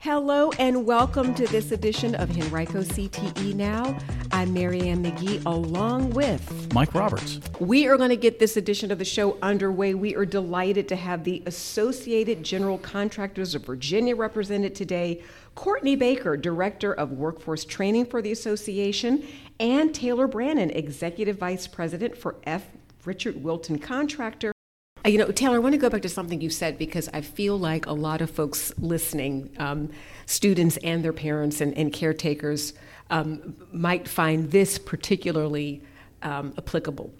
Hello 0.00 0.50
and 0.58 0.86
welcome 0.86 1.34
to 1.34 1.46
this 1.48 1.70
edition 1.70 2.14
of 2.14 2.30
Henrico 2.30 2.80
CTE 2.80 3.54
Now. 3.54 3.98
I'm 4.32 4.54
Marianne 4.54 5.04
McGee 5.04 5.44
along 5.44 6.10
with 6.10 6.72
Mike 6.72 6.94
Roberts. 6.94 7.40
We 7.60 7.86
are 7.86 7.96
going 7.96 8.10
to 8.10 8.16
get 8.16 8.38
this 8.38 8.56
edition 8.56 8.90
of 8.90 8.98
the 8.98 9.04
show 9.04 9.36
underway. 9.42 9.92
We 9.92 10.14
are 10.14 10.24
delighted 10.24 10.88
to 10.88 10.96
have 10.96 11.24
the 11.24 11.42
Associated 11.46 12.42
General 12.42 12.78
Contractors 12.78 13.54
of 13.54 13.66
Virginia 13.66 14.16
represented 14.16 14.74
today, 14.74 15.22
Courtney 15.54 15.96
Baker, 15.96 16.36
Director 16.36 16.92
of 16.94 17.12
Workforce 17.12 17.64
Training 17.64 18.06
for 18.06 18.22
the 18.22 18.32
Association, 18.32 19.26
and 19.60 19.94
Taylor 19.94 20.26
Brannan, 20.26 20.70
Executive 20.70 21.38
Vice 21.38 21.66
President 21.66 22.16
for 22.16 22.36
F. 22.44 22.64
Richard 23.06 23.42
Wilton 23.42 23.78
Contractor. 23.78 24.52
Uh, 25.04 25.10
You 25.10 25.18
know, 25.18 25.30
Taylor, 25.30 25.56
I 25.56 25.58
want 25.58 25.74
to 25.74 25.78
go 25.78 25.90
back 25.90 26.02
to 26.02 26.08
something 26.08 26.40
you 26.40 26.50
said 26.50 26.78
because 26.78 27.08
I 27.12 27.20
feel 27.20 27.58
like 27.58 27.86
a 27.86 27.92
lot 27.92 28.20
of 28.20 28.30
folks 28.30 28.72
listening, 28.78 29.54
um, 29.58 29.90
students 30.26 30.78
and 30.78 31.04
their 31.04 31.12
parents 31.12 31.60
and, 31.60 31.76
and 31.76 31.92
caretakers, 31.92 32.72
um, 33.10 33.54
might 33.72 34.08
find 34.08 34.50
this 34.50 34.78
particularly 34.78 35.82
um, 36.22 36.54
applicable. 36.56 37.12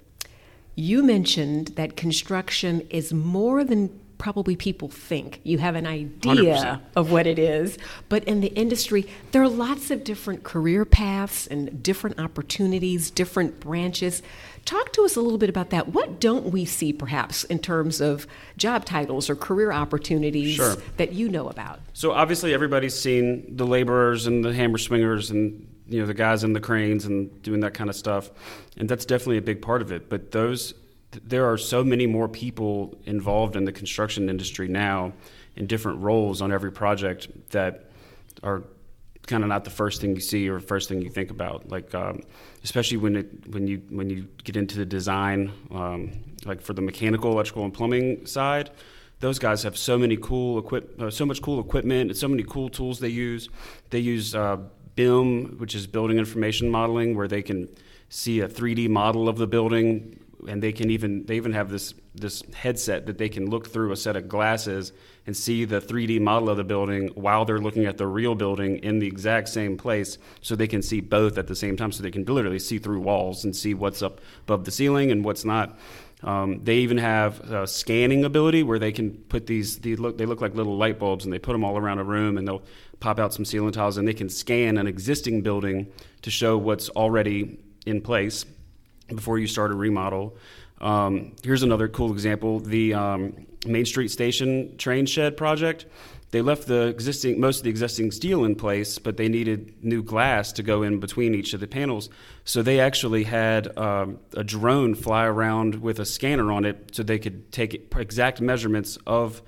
You 0.76 1.02
mentioned 1.02 1.68
that 1.76 1.96
construction 1.96 2.80
is 2.90 3.12
more 3.12 3.62
than 3.64 4.00
probably 4.24 4.56
people 4.56 4.88
think. 4.88 5.38
You 5.44 5.58
have 5.58 5.74
an 5.74 5.86
idea 5.86 6.54
100%. 6.54 6.80
of 6.96 7.12
what 7.12 7.26
it 7.26 7.38
is, 7.38 7.76
but 8.08 8.24
in 8.24 8.40
the 8.40 8.46
industry, 8.54 9.06
there 9.32 9.42
are 9.42 9.48
lots 9.50 9.90
of 9.90 10.02
different 10.02 10.44
career 10.44 10.86
paths 10.86 11.46
and 11.46 11.82
different 11.82 12.18
opportunities, 12.18 13.10
different 13.10 13.60
branches. 13.60 14.22
Talk 14.64 14.94
to 14.94 15.02
us 15.04 15.14
a 15.16 15.20
little 15.20 15.36
bit 15.36 15.50
about 15.50 15.68
that. 15.70 15.88
What 15.88 16.20
don't 16.20 16.46
we 16.46 16.64
see, 16.64 16.90
perhaps, 16.90 17.44
in 17.44 17.58
terms 17.58 18.00
of 18.00 18.26
job 18.56 18.86
titles 18.86 19.28
or 19.28 19.36
career 19.36 19.72
opportunities 19.72 20.54
Sure. 20.54 20.76
that 20.96 21.12
you 21.12 21.28
know 21.28 21.48
about? 21.50 21.80
So 21.92 22.12
obviously 22.12 22.54
everybody's 22.54 22.98
seen 22.98 23.54
the 23.54 23.66
laborers 23.66 24.26
and 24.26 24.42
the 24.42 24.54
hammer 24.54 24.78
swingers 24.78 25.30
and 25.30 25.68
you 25.86 26.00
know 26.00 26.06
the 26.06 26.14
guys 26.14 26.44
in 26.44 26.54
the 26.54 26.60
cranes 26.60 27.04
and 27.04 27.42
doing 27.42 27.60
that 27.60 27.74
kind 27.74 27.90
of 27.90 27.94
stuff, 27.96 28.30
and 28.78 28.88
that's 28.88 29.04
definitely 29.04 29.36
a 29.36 29.42
big 29.42 29.60
part 29.60 29.82
of 29.82 29.92
it. 29.92 30.08
But 30.08 30.30
those 30.30 30.72
th- 30.72 30.80
there 31.22 31.50
are 31.50 31.58
so 31.58 31.84
many 31.84 32.06
more 32.06 32.28
people 32.28 32.96
involved 33.04 33.56
in 33.56 33.64
the 33.64 33.72
construction 33.72 34.28
industry 34.28 34.68
now 34.68 35.12
in 35.56 35.66
different 35.66 36.00
roles 36.00 36.42
on 36.42 36.52
every 36.52 36.72
project 36.72 37.28
that 37.50 37.90
are 38.42 38.64
kind 39.26 39.42
of 39.42 39.48
not 39.48 39.64
the 39.64 39.70
first 39.70 40.00
thing 40.00 40.14
you 40.14 40.20
see 40.20 40.48
or 40.48 40.60
first 40.60 40.88
thing 40.88 41.00
you 41.00 41.10
think 41.10 41.30
about. 41.30 41.70
Like 41.70 41.94
um, 41.94 42.22
especially 42.62 42.96
when 42.98 43.16
it 43.16 43.48
when 43.48 43.66
you 43.66 43.82
when 43.90 44.10
you 44.10 44.28
get 44.42 44.56
into 44.56 44.76
the 44.76 44.86
design, 44.86 45.52
um, 45.70 46.12
like 46.44 46.60
for 46.60 46.72
the 46.72 46.82
mechanical, 46.82 47.32
electrical, 47.32 47.64
and 47.64 47.72
plumbing 47.72 48.26
side 48.26 48.70
those 49.20 49.38
guys 49.38 49.62
have 49.62 49.76
so 49.76 49.96
many 49.96 50.16
cool 50.18 50.58
equip, 50.58 51.00
uh, 51.00 51.10
so 51.10 51.24
much 51.24 51.40
cool 51.40 51.58
equipment, 51.58 52.10
and 52.10 52.16
so 52.18 52.28
many 52.28 52.42
cool 52.42 52.68
tools 52.68 52.98
they 53.00 53.08
use. 53.08 53.48
They 53.88 54.00
use 54.00 54.34
uh, 54.34 54.58
BIM, 54.96 55.58
which 55.58 55.74
is 55.74 55.86
building 55.86 56.18
information 56.18 56.70
modeling, 56.70 57.16
where 57.16 57.26
they 57.26 57.40
can 57.42 57.68
see 58.08 58.40
a 58.40 58.48
3D 58.48 58.88
model 58.90 59.28
of 59.28 59.38
the 59.38 59.46
building, 59.46 60.20
and 60.48 60.62
they 60.62 60.72
can 60.72 60.90
even 60.90 61.24
they 61.26 61.36
even 61.36 61.52
have 61.52 61.70
this 61.70 61.94
this 62.14 62.42
headset 62.54 63.06
that 63.06 63.18
they 63.18 63.28
can 63.28 63.50
look 63.50 63.68
through 63.68 63.92
a 63.92 63.96
set 63.96 64.16
of 64.16 64.28
glasses 64.28 64.92
and 65.26 65.36
see 65.36 65.64
the 65.64 65.80
3D 65.80 66.20
model 66.20 66.50
of 66.50 66.56
the 66.56 66.64
building 66.64 67.08
while 67.14 67.44
they're 67.44 67.58
looking 67.58 67.86
at 67.86 67.96
the 67.96 68.06
real 68.06 68.34
building 68.34 68.78
in 68.78 68.98
the 68.98 69.06
exact 69.06 69.48
same 69.48 69.76
place, 69.76 70.18
so 70.40 70.54
they 70.54 70.68
can 70.68 70.82
see 70.82 71.00
both 71.00 71.38
at 71.38 71.46
the 71.46 71.56
same 71.56 71.76
time. 71.76 71.90
So 71.92 72.02
they 72.02 72.10
can 72.10 72.24
literally 72.24 72.58
see 72.58 72.78
through 72.78 73.00
walls 73.00 73.44
and 73.44 73.54
see 73.54 73.74
what's 73.74 74.02
up 74.02 74.20
above 74.42 74.64
the 74.64 74.70
ceiling 74.70 75.10
and 75.10 75.24
what's 75.24 75.44
not. 75.44 75.78
Um, 76.22 76.60
they 76.64 76.76
even 76.76 76.98
have 76.98 77.40
uh, 77.50 77.66
scanning 77.66 78.24
ability 78.24 78.62
where 78.62 78.78
they 78.78 78.92
can 78.92 79.12
put 79.12 79.46
these. 79.46 79.78
They 79.78 79.96
look, 79.96 80.16
they 80.16 80.26
look 80.26 80.40
like 80.40 80.54
little 80.54 80.76
light 80.76 80.98
bulbs, 80.98 81.24
and 81.24 81.32
they 81.32 81.38
put 81.38 81.52
them 81.52 81.64
all 81.64 81.76
around 81.76 81.98
a 81.98 82.04
room, 82.04 82.38
and 82.38 82.46
they'll 82.46 82.62
pop 83.00 83.18
out 83.18 83.34
some 83.34 83.44
ceiling 83.44 83.72
tiles, 83.72 83.98
and 83.98 84.06
they 84.06 84.14
can 84.14 84.28
scan 84.28 84.78
an 84.78 84.86
existing 84.86 85.42
building 85.42 85.92
to 86.22 86.30
show 86.30 86.56
what's 86.56 86.88
already 86.90 87.58
in 87.84 88.00
place 88.00 88.46
before 89.08 89.38
you 89.38 89.46
start 89.46 89.70
a 89.70 89.74
remodel. 89.74 90.36
Um, 90.80 91.32
here's 91.42 91.62
another 91.62 91.88
cool 91.88 92.12
example: 92.12 92.60
the 92.60 92.94
um, 92.94 93.46
Main 93.66 93.86
Street 93.86 94.08
Station 94.08 94.76
train 94.76 95.06
shed 95.06 95.36
project. 95.36 95.86
They 96.30 96.42
left 96.42 96.66
the 96.66 96.88
existing 96.88 97.38
most 97.38 97.58
of 97.58 97.62
the 97.62 97.70
existing 97.70 98.10
steel 98.10 98.44
in 98.44 98.56
place, 98.56 98.98
but 98.98 99.16
they 99.16 99.28
needed 99.28 99.72
new 99.84 100.02
glass 100.02 100.50
to 100.54 100.64
go 100.64 100.82
in 100.82 100.98
between 100.98 101.32
each 101.32 101.54
of 101.54 101.60
the 101.60 101.68
panels. 101.68 102.10
So 102.44 102.60
they 102.60 102.80
actually 102.80 103.22
had 103.22 103.78
um, 103.78 104.18
a 104.36 104.42
drone 104.42 104.96
fly 104.96 105.26
around 105.26 105.76
with 105.76 106.00
a 106.00 106.04
scanner 106.04 106.50
on 106.50 106.64
it, 106.64 106.90
so 106.92 107.04
they 107.04 107.20
could 107.20 107.52
take 107.52 107.94
exact 107.96 108.40
measurements 108.40 108.98
of 109.06 109.42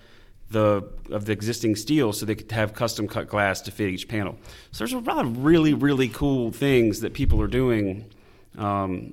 the 0.50 0.88
of 1.10 1.24
the 1.24 1.32
existing 1.32 1.74
steel, 1.74 2.12
so 2.12 2.24
they 2.24 2.36
could 2.36 2.52
have 2.52 2.72
custom 2.72 3.08
cut 3.08 3.28
glass 3.28 3.60
to 3.62 3.72
fit 3.72 3.88
each 3.88 4.06
panel. 4.06 4.38
So 4.70 4.84
there's 4.84 4.92
a 4.92 4.98
lot 4.98 5.26
of 5.26 5.44
really 5.44 5.74
really 5.74 6.08
cool 6.08 6.52
things 6.52 7.00
that 7.00 7.14
people 7.14 7.42
are 7.42 7.48
doing 7.48 8.04
um, 8.56 9.12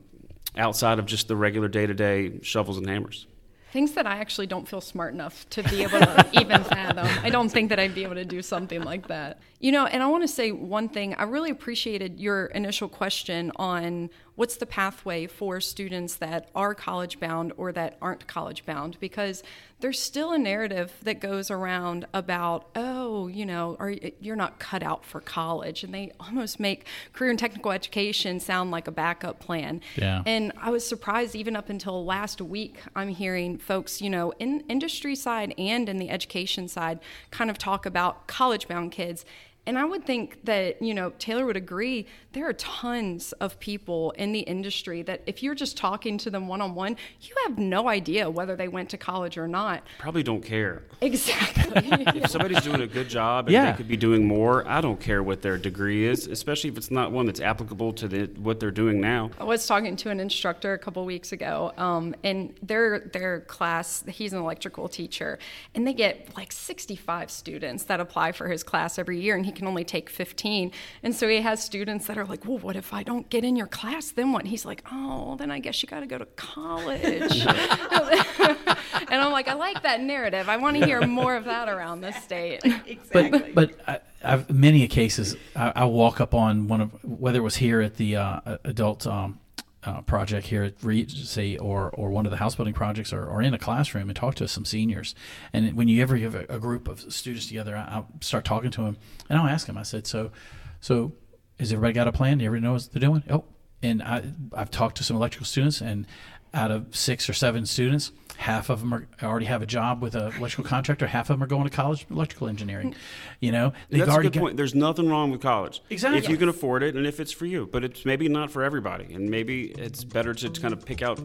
outside 0.58 1.00
of 1.00 1.06
just 1.06 1.28
the 1.28 1.36
regular 1.36 1.68
day 1.68 1.86
to 1.86 1.94
day 1.94 2.40
shovels 2.42 2.78
and 2.78 2.88
hammers. 2.88 3.28
Things 3.72 3.94
that 3.94 4.06
I 4.06 4.18
actually 4.18 4.46
don't 4.46 4.68
feel 4.68 4.82
smart 4.82 5.16
enough 5.16 5.50
to 5.50 5.64
be 5.64 5.82
able 5.82 6.00
to 6.00 6.30
even 6.40 6.64
fathom. 6.64 7.08
I 7.24 7.32
don't 7.32 7.50
think 7.50 7.70
that 7.70 7.80
I'd 7.80 7.96
be 7.96 8.04
able 8.04 8.14
to 8.16 8.26
do 8.26 8.44
something 8.44 8.84
like 8.84 9.08
that. 9.08 9.40
You 9.60 9.72
know, 9.72 9.88
and 9.88 10.04
I 10.04 10.06
want 10.06 10.24
to 10.24 10.28
say 10.28 10.52
one 10.52 10.90
thing. 10.90 11.16
I 11.16 11.24
really 11.24 11.50
appreciated 11.50 12.20
your 12.20 12.46
initial 12.48 12.88
question 12.88 13.52
on 13.56 14.12
what's 14.36 14.58
the 14.58 14.66
pathway 14.66 15.28
for 15.28 15.62
students 15.62 16.16
that 16.16 16.50
are 16.56 16.74
college 16.74 17.20
bound 17.20 17.54
or 17.58 17.72
that 17.72 17.98
aren't 18.02 18.26
college 18.28 18.66
bound 18.66 18.98
because 19.00 19.44
there's 19.80 20.00
still 20.00 20.32
a 20.32 20.38
narrative 20.38 20.92
that 21.04 21.20
goes 21.20 21.52
around 21.52 22.06
about 22.14 22.68
oh 22.76 23.28
you 23.28 23.46
know 23.46 23.76
are, 23.80 23.94
you're 24.20 24.36
not 24.36 24.58
cut 24.58 24.82
out 24.82 25.06
for 25.06 25.20
college 25.20 25.84
and 25.84 25.94
they 25.94 26.12
almost 26.20 26.60
make 26.60 26.86
career 27.12 27.30
and 27.30 27.38
technical 27.38 27.72
education 27.72 28.40
sound 28.40 28.72
like 28.72 28.88
a 28.88 28.92
backup 28.92 29.40
plan 29.40 29.82
Yeah. 29.96 30.24
and 30.26 30.52
I 30.60 30.72
was 30.72 30.88
surprised 30.88 31.36
even 31.36 31.56
up 31.56 31.70
until 31.70 32.04
last 32.06 32.42
week, 32.42 32.80
I'm 32.96 33.10
hearing 33.10 33.58
folks, 33.58 34.02
you 34.02 34.10
know, 34.10 34.32
in 34.40 34.62
industry 34.70 35.16
side 35.16 35.54
and 35.58 35.88
in 35.88 35.98
the 35.98 36.10
education 36.10 36.68
side 36.68 37.00
kind 37.32 37.50
of 37.50 37.58
talk 37.58 37.86
about 37.86 38.28
college 38.28 38.68
bound 38.68 38.92
kids. 38.92 39.26
And 39.66 39.78
I 39.80 39.86
would 39.86 40.06
think 40.06 40.44
that, 40.44 40.82
you 40.82 40.94
know, 40.94 41.12
Taylor 41.20 41.46
would 41.46 41.56
agree, 41.56 42.06
there 42.34 42.48
are 42.50 42.54
tons 42.54 43.32
of 43.34 43.58
people 43.62 44.12
in 44.12 44.34
the 44.34 44.42
industry 44.42 45.04
that 45.04 45.22
if 45.26 45.42
you're 45.42 45.56
just 45.56 45.78
talking 45.78 46.18
to 46.18 46.30
them 46.30 46.50
one 46.50 46.60
on 46.60 46.76
one, 46.76 46.98
you 47.22 47.34
have 47.48 47.58
no 47.58 47.88
idea 47.88 48.30
whether 48.30 48.58
they 48.58 48.68
went 48.68 48.90
to 48.90 48.98
college 48.98 49.38
or 49.38 49.48
not. 49.48 49.84
Probably 50.00 50.22
don't 50.24 50.42
care. 50.44 50.84
Exactly. 51.02 51.64
If 52.24 52.30
somebody's 52.30 52.62
doing 52.62 52.82
a 52.82 52.88
good 52.88 53.08
job 53.10 53.46
and 53.48 53.54
Yeah. 53.54 53.72
they 53.72 53.78
could 53.78 53.88
be 53.88 53.98
doing 53.98 54.28
more, 54.28 54.68
I 54.68 54.82
don't 54.82 55.00
care 55.00 55.24
what 55.24 55.42
their 55.42 55.58
degree 55.58 56.06
is, 56.06 56.28
especially 56.28 56.70
if 56.70 56.78
it's 56.78 56.92
not 56.92 57.12
one 57.12 57.26
that's 57.26 57.40
applicable 57.40 57.94
to 57.94 58.08
the, 58.08 58.26
what 58.40 58.60
they're 58.60 58.72
doing 58.72 59.00
now. 59.00 59.32
I 59.40 59.44
was 59.46 59.66
talking 59.66 59.96
to 59.98 60.10
an 60.10 60.20
instructor 60.20 60.74
a 60.74 60.78
couple 60.78 61.04
weeks 61.06 61.32
ago, 61.32 61.72
um, 61.78 62.16
and 62.24 62.54
their 62.62 63.00
their 63.14 63.42
class, 63.42 64.04
he's 64.08 64.34
an 64.34 64.40
electrical 64.40 64.88
teacher, 64.90 65.40
and 65.74 65.88
they 65.88 65.94
get 65.94 66.36
like 66.36 66.52
65 66.52 67.32
students 67.32 67.84
that 67.86 68.00
apply 68.00 68.32
for 68.34 68.48
his 68.50 68.64
class 68.64 69.00
every 69.00 69.20
year, 69.20 69.36
and 69.36 69.46
he 69.46 69.53
can 69.54 69.68
only 69.68 69.84
take 69.84 70.10
15. 70.10 70.72
And 71.02 71.16
so 71.16 71.28
he 71.28 71.42
has 71.42 71.64
students 71.64 72.08
that 72.08 72.18
are 72.18 72.26
like, 72.26 72.46
"Well, 72.46 72.58
what 72.58 72.76
if 72.76 72.94
I 72.94 73.04
don't 73.04 73.30
get 73.30 73.44
in 73.44 73.56
your 73.56 73.68
class? 73.68 74.12
Then 74.12 74.32
what?" 74.34 74.42
And 74.42 74.50
he's 74.50 74.66
like, 74.66 74.84
"Oh, 74.92 75.36
then 75.38 75.50
I 75.52 75.60
guess 75.60 75.82
you 75.82 75.88
got 75.88 76.02
to 76.02 76.08
go 76.08 76.18
to 76.18 76.26
college." 76.36 77.46
and 79.10 79.22
I'm 79.22 79.32
like, 79.32 79.48
I 79.48 79.54
like 79.54 79.84
that 79.84 80.02
narrative. 80.02 80.50
I 80.50 80.58
want 80.58 80.78
to 80.78 80.86
hear 80.86 81.02
more 81.06 81.36
of 81.36 81.46
that 81.46 81.70
around 81.70 82.02
the 82.02 82.12
state. 82.12 82.62
But 83.12 83.54
but 83.54 83.72
I, 83.88 84.00
I've 84.24 84.50
many 84.50 84.84
a 84.84 84.88
cases 84.88 85.36
I, 85.56 85.72
I 85.76 85.86
walk 85.86 86.20
up 86.20 86.34
on 86.34 86.68
one 86.68 86.82
of 86.82 87.04
whether 87.04 87.40
it 87.40 87.44
was 87.44 87.56
here 87.58 87.82
at 87.82 87.98
the 87.98 88.16
uh, 88.16 88.58
adult 88.64 89.06
um, 89.06 89.40
uh, 89.86 90.02
project 90.02 90.48
here 90.48 90.64
at 90.64 90.74
Regency 90.84 91.58
or 91.58 91.90
or 91.92 92.10
one 92.10 92.26
of 92.26 92.32
the 92.32 92.38
house 92.38 92.56
building 92.56 92.74
projects 92.74 93.12
or, 93.12 93.26
or 93.26 93.42
in 93.42 93.54
a 93.54 93.60
classroom 93.60 94.10
and 94.10 94.16
talk 94.16 94.36
to 94.36 94.48
some 94.48 94.66
seniors. 94.66 95.16
And 95.52 95.74
when 95.74 95.88
you 95.88 96.02
ever 96.02 96.18
have 96.18 96.36
a, 96.36 96.46
a 96.50 96.60
group 96.60 96.88
of 96.88 97.14
students 97.14 97.48
together, 97.48 97.76
I, 97.76 97.88
I'll 97.96 98.08
start 98.22 98.46
talking 98.46 98.72
to 98.72 98.84
them 98.84 98.98
and 99.30 99.40
I'll 99.40 99.48
ask 99.48 99.68
them. 99.68 99.78
I 99.78 99.84
said, 99.84 100.08
so 100.08 100.32
so 100.80 101.14
has 101.60 101.72
everybody 101.72 101.94
got 101.94 102.08
a 102.08 102.12
plan? 102.12 102.38
Do 102.38 102.46
everybody 102.46 102.66
know 102.66 102.74
what 102.74 102.90
they're 102.92 103.00
doing? 103.02 103.24
Oh, 103.30 103.46
and 103.82 104.02
I 104.02 104.24
I've 104.54 104.72
talked 104.72 104.98
to 104.98 105.04
some 105.04 105.18
electrical 105.18 105.46
students 105.46 105.82
and 105.82 106.08
out 106.54 106.72
of 106.72 106.96
six 106.96 107.30
or 107.30 107.34
seven 107.34 107.66
students, 107.66 108.12
half 108.38 108.70
of 108.70 108.82
them 108.82 108.94
are, 108.94 109.08
already 109.22 109.46
have 109.46 109.62
a 109.62 109.66
job 109.66 110.02
with 110.02 110.16
an 110.16 110.34
electrical 110.36 110.64
contractor. 110.64 111.08
Half 111.08 111.30
of 111.30 111.38
them 111.38 111.44
are 111.44 111.48
going 111.48 111.64
to 111.64 111.70
college 111.70 112.06
electrical 112.10 112.48
engineering. 112.48 112.96
You 113.40 113.52
know, 113.52 113.74
they've 113.90 114.00
That's 114.00 114.10
a 114.10 114.14
already 114.14 114.30
good 114.30 114.34
got, 114.34 114.42
point. 114.42 114.58
There's 114.58 114.76
nothing 114.76 115.10
wrong 115.10 115.32
with 115.32 115.42
college. 115.42 115.82
Exactly. 115.90 116.20
If 116.20 116.30
you 116.30 116.38
can 116.38 116.50
afford 116.50 116.84
it 116.84 116.96
and 116.96 117.06
if 117.06 117.20
it's 117.20 117.32
for 117.32 117.46
you. 117.46 117.68
But 117.72 117.84
it's 117.84 118.06
maybe 118.06 118.28
not 118.28 118.52
for 118.52 118.64
everybody. 118.64 119.14
And 119.14 119.30
maybe 119.30 119.72
it's 119.72 120.04
better 120.04 120.34
to 120.34 120.50
kind 120.50 120.74
of 120.74 120.86
pick 120.86 121.02
out 121.02 121.20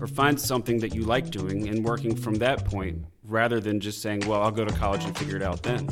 or 0.00 0.06
find 0.06 0.40
something 0.40 0.78
that 0.80 0.94
you 0.94 1.02
like 1.02 1.30
doing 1.30 1.68
and 1.68 1.84
working 1.84 2.16
from 2.16 2.36
that 2.36 2.64
point 2.64 3.04
rather 3.26 3.60
than 3.60 3.80
just 3.80 4.02
saying, 4.02 4.26
well, 4.26 4.42
I'll 4.42 4.50
go 4.50 4.64
to 4.64 4.74
college 4.74 5.04
and 5.04 5.16
figure 5.16 5.36
it 5.36 5.42
out 5.42 5.62
then. 5.62 5.88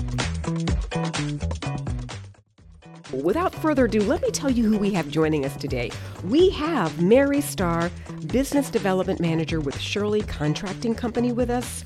Without 3.13 3.55
further 3.55 3.85
ado, 3.85 4.01
let 4.01 4.23
me 4.23 4.31
tell 4.31 4.51
you 4.51 4.65
who 4.65 4.79
we 4.79 4.91
have 4.95 5.07
joining 5.11 5.45
us 5.45 5.55
today. 5.57 5.91
We 6.25 6.49
have 6.51 7.03
Mary 7.03 7.43
Starr, 7.43 7.91
Business 8.29 8.71
Development 8.71 9.21
Manager 9.21 9.61
with 9.61 9.79
Shirley 9.79 10.23
Contracting 10.23 10.95
Company, 10.95 11.31
with 11.31 11.51
us, 11.51 11.85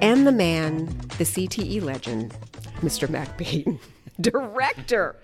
and 0.00 0.24
the 0.24 0.32
man, 0.32 0.86
the 1.18 1.24
CTE 1.24 1.82
legend, 1.82 2.36
Mr. 2.82 3.08
Mac 3.10 3.36
Beaton, 3.36 3.80
Director 4.20 5.16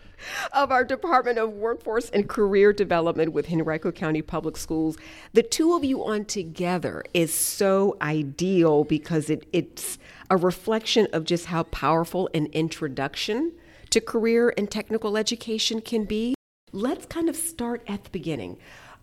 of 0.53 0.73
our 0.73 0.83
Department 0.83 1.39
of 1.39 1.53
Workforce 1.53 2.11
and 2.11 2.29
Career 2.29 2.73
Development 2.73 3.33
with 3.33 3.49
Henrico 3.49 3.93
County 3.93 4.23
Public 4.23 4.57
Schools. 4.57 4.97
The 5.33 5.45
two 5.45 5.75
of 5.75 5.85
you 5.85 6.05
on 6.05 6.25
together 6.25 7.05
is 7.15 7.33
so 7.33 7.97
ideal 8.03 8.83
because 8.83 9.31
it, 9.31 9.47
it's 9.53 9.99
a 10.29 10.37
reflection 10.37 11.07
of 11.13 11.23
just 11.23 11.47
how 11.47 11.63
powerful 11.65 12.29
an 12.35 12.47
introduction 12.47 13.53
to 13.97 14.01
career 14.03 14.53
and 14.59 14.71
technical 14.71 15.17
education 15.17 15.81
can 15.81 16.05
be. 16.05 16.35
Let's 16.71 17.07
kind 17.07 17.31
of 17.31 17.37
start 17.37 17.83
at 17.89 18.05
the 18.05 18.11
beginning. 18.11 18.59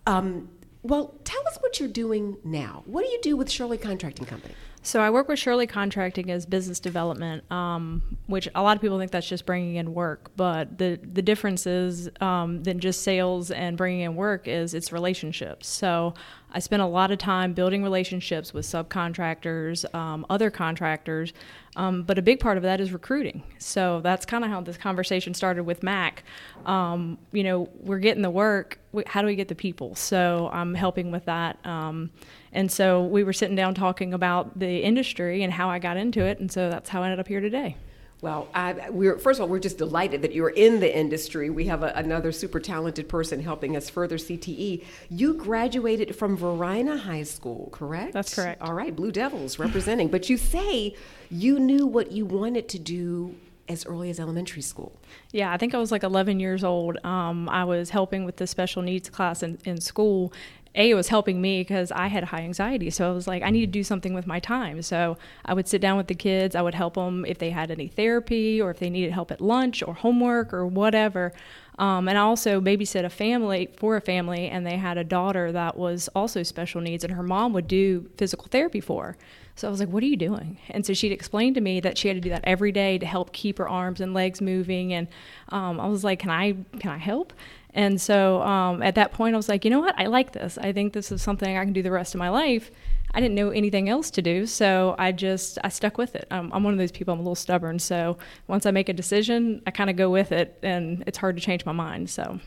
Um, 0.06 0.50
well, 0.82 1.16
tell 1.24 1.40
us 1.48 1.56
what 1.60 1.80
you're 1.80 1.88
doing 1.88 2.36
now. 2.44 2.84
What 2.86 3.04
do 3.04 3.10
you 3.10 3.18
do 3.20 3.36
with 3.36 3.50
Shirley 3.50 3.76
Contracting 3.76 4.24
Company? 4.24 4.54
So 4.82 5.00
I 5.00 5.10
work 5.10 5.28
with 5.28 5.38
Shirley 5.38 5.66
Contracting 5.66 6.30
as 6.30 6.46
business 6.46 6.78
development, 6.78 7.50
um, 7.50 8.18
which 8.26 8.48
a 8.54 8.62
lot 8.62 8.76
of 8.76 8.82
people 8.82 8.98
think 8.98 9.10
that's 9.10 9.26
just 9.26 9.46
bringing 9.46 9.76
in 9.76 9.94
work, 9.94 10.30
but 10.36 10.78
the 10.78 11.00
the 11.02 11.22
difference 11.22 11.66
is 11.66 12.10
um, 12.20 12.62
than 12.62 12.78
just 12.78 13.02
sales 13.02 13.50
and 13.50 13.76
bringing 13.76 14.02
in 14.02 14.14
work 14.14 14.46
is 14.46 14.74
it's 14.74 14.92
relationships. 14.92 15.66
So 15.66 16.14
I 16.54 16.60
spend 16.60 16.80
a 16.80 16.86
lot 16.86 17.10
of 17.10 17.18
time 17.18 17.52
building 17.52 17.82
relationships 17.82 18.54
with 18.54 18.64
subcontractors, 18.64 19.92
um, 19.92 20.24
other 20.30 20.50
contractors, 20.50 21.32
um, 21.74 22.04
but 22.04 22.16
a 22.16 22.22
big 22.22 22.38
part 22.38 22.56
of 22.56 22.62
that 22.62 22.80
is 22.80 22.92
recruiting. 22.92 23.42
So 23.58 24.00
that's 24.00 24.24
kind 24.24 24.44
of 24.44 24.50
how 24.50 24.60
this 24.60 24.76
conversation 24.76 25.34
started 25.34 25.64
with 25.64 25.82
Mac. 25.82 26.22
Um, 26.64 27.18
you 27.32 27.42
know, 27.42 27.68
we're 27.80 27.98
getting 27.98 28.22
the 28.22 28.30
work. 28.30 28.78
How 29.06 29.20
do 29.20 29.26
we 29.26 29.34
get 29.34 29.48
the 29.48 29.56
people? 29.56 29.96
So 29.96 30.48
I'm 30.52 30.74
helping 30.74 31.10
with 31.10 31.24
that. 31.24 31.58
Um, 31.66 32.12
and 32.52 32.70
so 32.70 33.02
we 33.02 33.24
were 33.24 33.32
sitting 33.32 33.56
down 33.56 33.74
talking 33.74 34.14
about 34.14 34.56
the 34.56 34.78
industry 34.78 35.42
and 35.42 35.52
how 35.52 35.68
I 35.68 35.80
got 35.80 35.96
into 35.96 36.24
it. 36.24 36.38
And 36.38 36.52
so 36.52 36.70
that's 36.70 36.88
how 36.88 37.02
I 37.02 37.06
ended 37.06 37.18
up 37.18 37.26
here 37.26 37.40
today. 37.40 37.76
Well, 38.24 38.48
I, 38.54 38.88
we're 38.88 39.18
first 39.18 39.38
of 39.38 39.42
all, 39.42 39.48
we're 39.50 39.58
just 39.58 39.76
delighted 39.76 40.22
that 40.22 40.32
you're 40.32 40.48
in 40.48 40.80
the 40.80 40.98
industry. 40.98 41.50
We 41.50 41.66
have 41.66 41.82
a, 41.82 41.92
another 41.94 42.32
super 42.32 42.58
talented 42.58 43.06
person 43.06 43.42
helping 43.42 43.76
us 43.76 43.90
further 43.90 44.16
CTE. 44.16 44.82
You 45.10 45.34
graduated 45.34 46.16
from 46.16 46.34
Varina 46.34 46.96
High 46.96 47.24
School, 47.24 47.68
correct? 47.70 48.14
That's 48.14 48.34
correct. 48.34 48.62
All 48.62 48.72
right, 48.72 48.96
Blue 48.96 49.12
Devils 49.12 49.58
representing. 49.58 50.08
but 50.08 50.30
you 50.30 50.38
say 50.38 50.96
you 51.30 51.58
knew 51.58 51.86
what 51.86 52.12
you 52.12 52.24
wanted 52.24 52.66
to 52.70 52.78
do 52.78 53.34
as 53.68 53.84
early 53.84 54.08
as 54.08 54.18
elementary 54.18 54.62
school. 54.62 54.98
Yeah, 55.30 55.52
I 55.52 55.58
think 55.58 55.74
I 55.74 55.78
was 55.78 55.92
like 55.92 56.02
11 56.02 56.40
years 56.40 56.64
old. 56.64 56.96
Um, 57.04 57.46
I 57.50 57.64
was 57.64 57.90
helping 57.90 58.24
with 58.24 58.36
the 58.36 58.46
special 58.46 58.80
needs 58.80 59.10
class 59.10 59.42
in, 59.42 59.58
in 59.66 59.82
school, 59.82 60.32
a 60.74 60.90
it 60.90 60.94
was 60.94 61.08
helping 61.08 61.40
me 61.40 61.60
because 61.60 61.90
i 61.92 62.06
had 62.08 62.24
high 62.24 62.42
anxiety 62.42 62.90
so 62.90 63.10
i 63.10 63.12
was 63.12 63.26
like 63.26 63.42
i 63.42 63.50
need 63.50 63.60
to 63.60 63.66
do 63.66 63.82
something 63.82 64.14
with 64.14 64.26
my 64.26 64.40
time 64.40 64.82
so 64.82 65.16
i 65.44 65.54
would 65.54 65.68
sit 65.68 65.80
down 65.80 65.96
with 65.96 66.06
the 66.08 66.14
kids 66.14 66.54
i 66.54 66.62
would 66.62 66.74
help 66.74 66.94
them 66.94 67.24
if 67.26 67.38
they 67.38 67.50
had 67.50 67.70
any 67.70 67.88
therapy 67.88 68.60
or 68.60 68.70
if 68.70 68.78
they 68.78 68.90
needed 68.90 69.12
help 69.12 69.30
at 69.30 69.40
lunch 69.40 69.82
or 69.82 69.94
homework 69.94 70.52
or 70.52 70.66
whatever 70.66 71.32
um, 71.78 72.08
and 72.08 72.16
I 72.16 72.20
also 72.20 72.60
babysit 72.60 73.04
a 73.04 73.10
family 73.10 73.68
for 73.76 73.96
a 73.96 74.00
family, 74.00 74.48
and 74.48 74.64
they 74.64 74.76
had 74.76 74.96
a 74.96 75.04
daughter 75.04 75.50
that 75.52 75.76
was 75.76 76.08
also 76.14 76.42
special 76.42 76.80
needs, 76.80 77.02
and 77.02 77.12
her 77.14 77.22
mom 77.22 77.52
would 77.52 77.66
do 77.66 78.08
physical 78.16 78.46
therapy 78.46 78.80
for 78.80 79.04
her. 79.04 79.16
So 79.56 79.68
I 79.68 79.70
was 79.70 79.80
like, 79.80 79.88
"What 79.88 80.02
are 80.02 80.06
you 80.06 80.16
doing?" 80.16 80.58
And 80.70 80.86
so 80.86 80.94
she'd 80.94 81.12
explained 81.12 81.54
to 81.56 81.60
me 81.60 81.80
that 81.80 81.98
she 81.98 82.08
had 82.08 82.16
to 82.16 82.20
do 82.20 82.28
that 82.30 82.44
every 82.44 82.72
day 82.72 82.98
to 82.98 83.06
help 83.06 83.32
keep 83.32 83.58
her 83.58 83.68
arms 83.68 84.00
and 84.00 84.14
legs 84.14 84.40
moving. 84.40 84.92
And 84.92 85.08
um, 85.48 85.80
I 85.80 85.86
was 85.86 86.04
like, 86.04 86.20
"Can 86.20 86.30
I? 86.30 86.56
Can 86.78 86.90
I 86.90 86.98
help?" 86.98 87.32
And 87.74 88.00
so 88.00 88.40
um, 88.42 88.82
at 88.82 88.94
that 88.94 89.12
point, 89.12 89.34
I 89.34 89.36
was 89.36 89.48
like, 89.48 89.64
you 89.64 89.70
know 89.70 89.80
what? 89.80 89.98
I 89.98 90.06
like 90.06 90.32
this. 90.32 90.56
I 90.58 90.72
think 90.72 90.92
this 90.92 91.10
is 91.10 91.20
something 91.20 91.56
I 91.56 91.64
can 91.64 91.72
do 91.72 91.82
the 91.82 91.90
rest 91.90 92.14
of 92.14 92.20
my 92.20 92.28
life. 92.28 92.70
I 93.12 93.20
didn't 93.20 93.34
know 93.34 93.50
anything 93.50 93.88
else 93.88 94.10
to 94.12 94.22
do, 94.22 94.46
so 94.46 94.96
I 94.98 95.12
just 95.12 95.58
I 95.62 95.68
stuck 95.68 95.98
with 95.98 96.16
it. 96.16 96.26
I'm, 96.30 96.52
I'm 96.52 96.64
one 96.64 96.72
of 96.72 96.78
those 96.78 96.90
people. 96.90 97.14
I'm 97.14 97.20
a 97.20 97.22
little 97.22 97.36
stubborn, 97.36 97.78
so 97.78 98.16
once 98.48 98.66
I 98.66 98.72
make 98.72 98.88
a 98.88 98.92
decision, 98.92 99.62
I 99.66 99.70
kind 99.70 99.88
of 99.88 99.96
go 99.96 100.10
with 100.10 100.32
it, 100.32 100.58
and 100.62 101.04
it's 101.06 101.18
hard 101.18 101.36
to 101.36 101.42
change 101.42 101.64
my 101.64 101.72
mind. 101.72 102.10
So. 102.10 102.40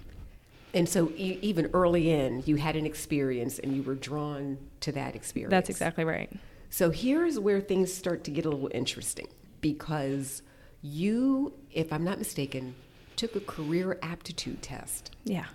And 0.73 0.87
so, 0.87 1.09
e- 1.15 1.39
even 1.41 1.69
early 1.73 2.11
in, 2.11 2.43
you 2.45 2.57
had 2.57 2.75
an 2.75 2.85
experience, 2.85 3.59
and 3.59 3.75
you 3.75 3.81
were 3.81 3.95
drawn 3.95 4.57
to 4.81 4.91
that 4.91 5.15
experience. 5.15 5.51
That's 5.51 5.69
exactly 5.69 6.03
right. 6.03 6.29
So 6.69 6.89
here's 6.91 7.39
where 7.39 7.61
things 7.61 7.93
start 7.93 8.25
to 8.25 8.31
get 8.31 8.45
a 8.45 8.49
little 8.49 8.69
interesting 8.73 9.29
because 9.61 10.41
you, 10.81 11.53
if 11.71 11.93
I'm 11.93 12.03
not 12.03 12.17
mistaken, 12.17 12.75
took 13.17 13.35
a 13.35 13.39
career 13.41 13.99
aptitude 14.01 14.61
test. 14.61 15.11
Yeah. 15.25 15.45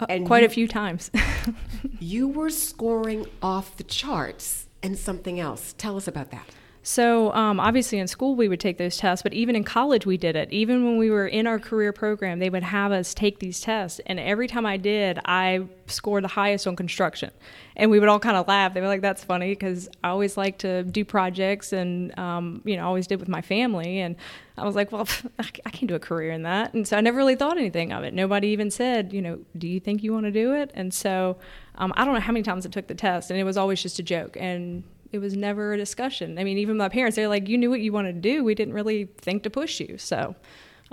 Uh, 0.00 0.06
and 0.08 0.26
quite 0.26 0.42
you, 0.42 0.46
a 0.46 0.50
few 0.50 0.68
times. 0.68 1.10
you 2.00 2.28
were 2.28 2.50
scoring 2.50 3.26
off 3.40 3.76
the 3.76 3.84
charts 3.84 4.66
and 4.82 4.98
something 4.98 5.40
else. 5.40 5.74
Tell 5.78 5.96
us 5.96 6.08
about 6.08 6.30
that. 6.32 6.46
So, 6.86 7.32
um, 7.32 7.60
obviously, 7.60 7.98
in 7.98 8.06
school, 8.06 8.36
we 8.36 8.46
would 8.46 8.60
take 8.60 8.76
those 8.76 8.98
tests, 8.98 9.22
but 9.22 9.32
even 9.32 9.56
in 9.56 9.64
college, 9.64 10.04
we 10.04 10.18
did 10.18 10.36
it. 10.36 10.52
Even 10.52 10.84
when 10.84 10.98
we 10.98 11.08
were 11.08 11.26
in 11.26 11.46
our 11.46 11.58
career 11.58 11.94
program, 11.94 12.40
they 12.40 12.50
would 12.50 12.62
have 12.62 12.92
us 12.92 13.14
take 13.14 13.38
these 13.38 13.58
tests. 13.62 14.02
And 14.04 14.20
every 14.20 14.46
time 14.46 14.66
I 14.66 14.76
did, 14.76 15.18
I 15.24 15.66
scored 15.86 16.24
the 16.24 16.28
highest 16.28 16.66
on 16.66 16.76
construction. 16.76 17.30
And 17.74 17.90
we 17.90 17.98
would 17.98 18.10
all 18.10 18.20
kind 18.20 18.36
of 18.36 18.46
laugh. 18.46 18.74
They 18.74 18.82
were 18.82 18.86
like, 18.86 19.00
that's 19.00 19.24
funny 19.24 19.52
because 19.52 19.88
I 20.04 20.10
always 20.10 20.36
like 20.36 20.58
to 20.58 20.82
do 20.82 21.06
projects 21.06 21.72
and, 21.72 22.16
um, 22.18 22.60
you 22.66 22.76
know, 22.76 22.86
always 22.86 23.06
did 23.06 23.18
with 23.18 23.30
my 23.30 23.40
family. 23.40 24.00
And 24.00 24.14
I 24.58 24.66
was 24.66 24.76
like, 24.76 24.92
well, 24.92 25.08
I 25.38 25.70
can't 25.70 25.88
do 25.88 25.94
a 25.94 25.98
career 25.98 26.32
in 26.32 26.42
that. 26.42 26.74
And 26.74 26.86
so 26.86 26.98
I 26.98 27.00
never 27.00 27.16
really 27.16 27.34
thought 27.34 27.56
anything 27.56 27.92
of 27.92 28.04
it. 28.04 28.12
Nobody 28.12 28.48
even 28.48 28.70
said, 28.70 29.10
you 29.14 29.22
know, 29.22 29.38
do 29.56 29.66
you 29.66 29.80
think 29.80 30.02
you 30.02 30.12
want 30.12 30.26
to 30.26 30.30
do 30.30 30.52
it? 30.52 30.70
And 30.74 30.92
so 30.92 31.38
um, 31.76 31.94
I 31.96 32.04
don't 32.04 32.12
know 32.12 32.20
how 32.20 32.32
many 32.32 32.42
times 32.42 32.66
I 32.66 32.68
took 32.68 32.88
the 32.88 32.94
test, 32.94 33.30
and 33.30 33.40
it 33.40 33.44
was 33.44 33.56
always 33.56 33.82
just 33.82 33.98
a 33.98 34.02
joke. 34.02 34.36
And 34.38 34.84
it 35.12 35.18
was 35.18 35.36
never 35.36 35.72
a 35.72 35.76
discussion. 35.76 36.38
I 36.38 36.44
mean, 36.44 36.58
even 36.58 36.76
my 36.76 36.88
parents, 36.88 37.16
they're 37.16 37.28
like, 37.28 37.48
you 37.48 37.58
knew 37.58 37.70
what 37.70 37.80
you 37.80 37.92
wanted 37.92 38.14
to 38.14 38.20
do. 38.20 38.44
We 38.44 38.54
didn't 38.54 38.74
really 38.74 39.08
think 39.18 39.42
to 39.44 39.50
push 39.50 39.80
you. 39.80 39.96
So, 39.98 40.34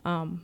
um, 0.06 0.44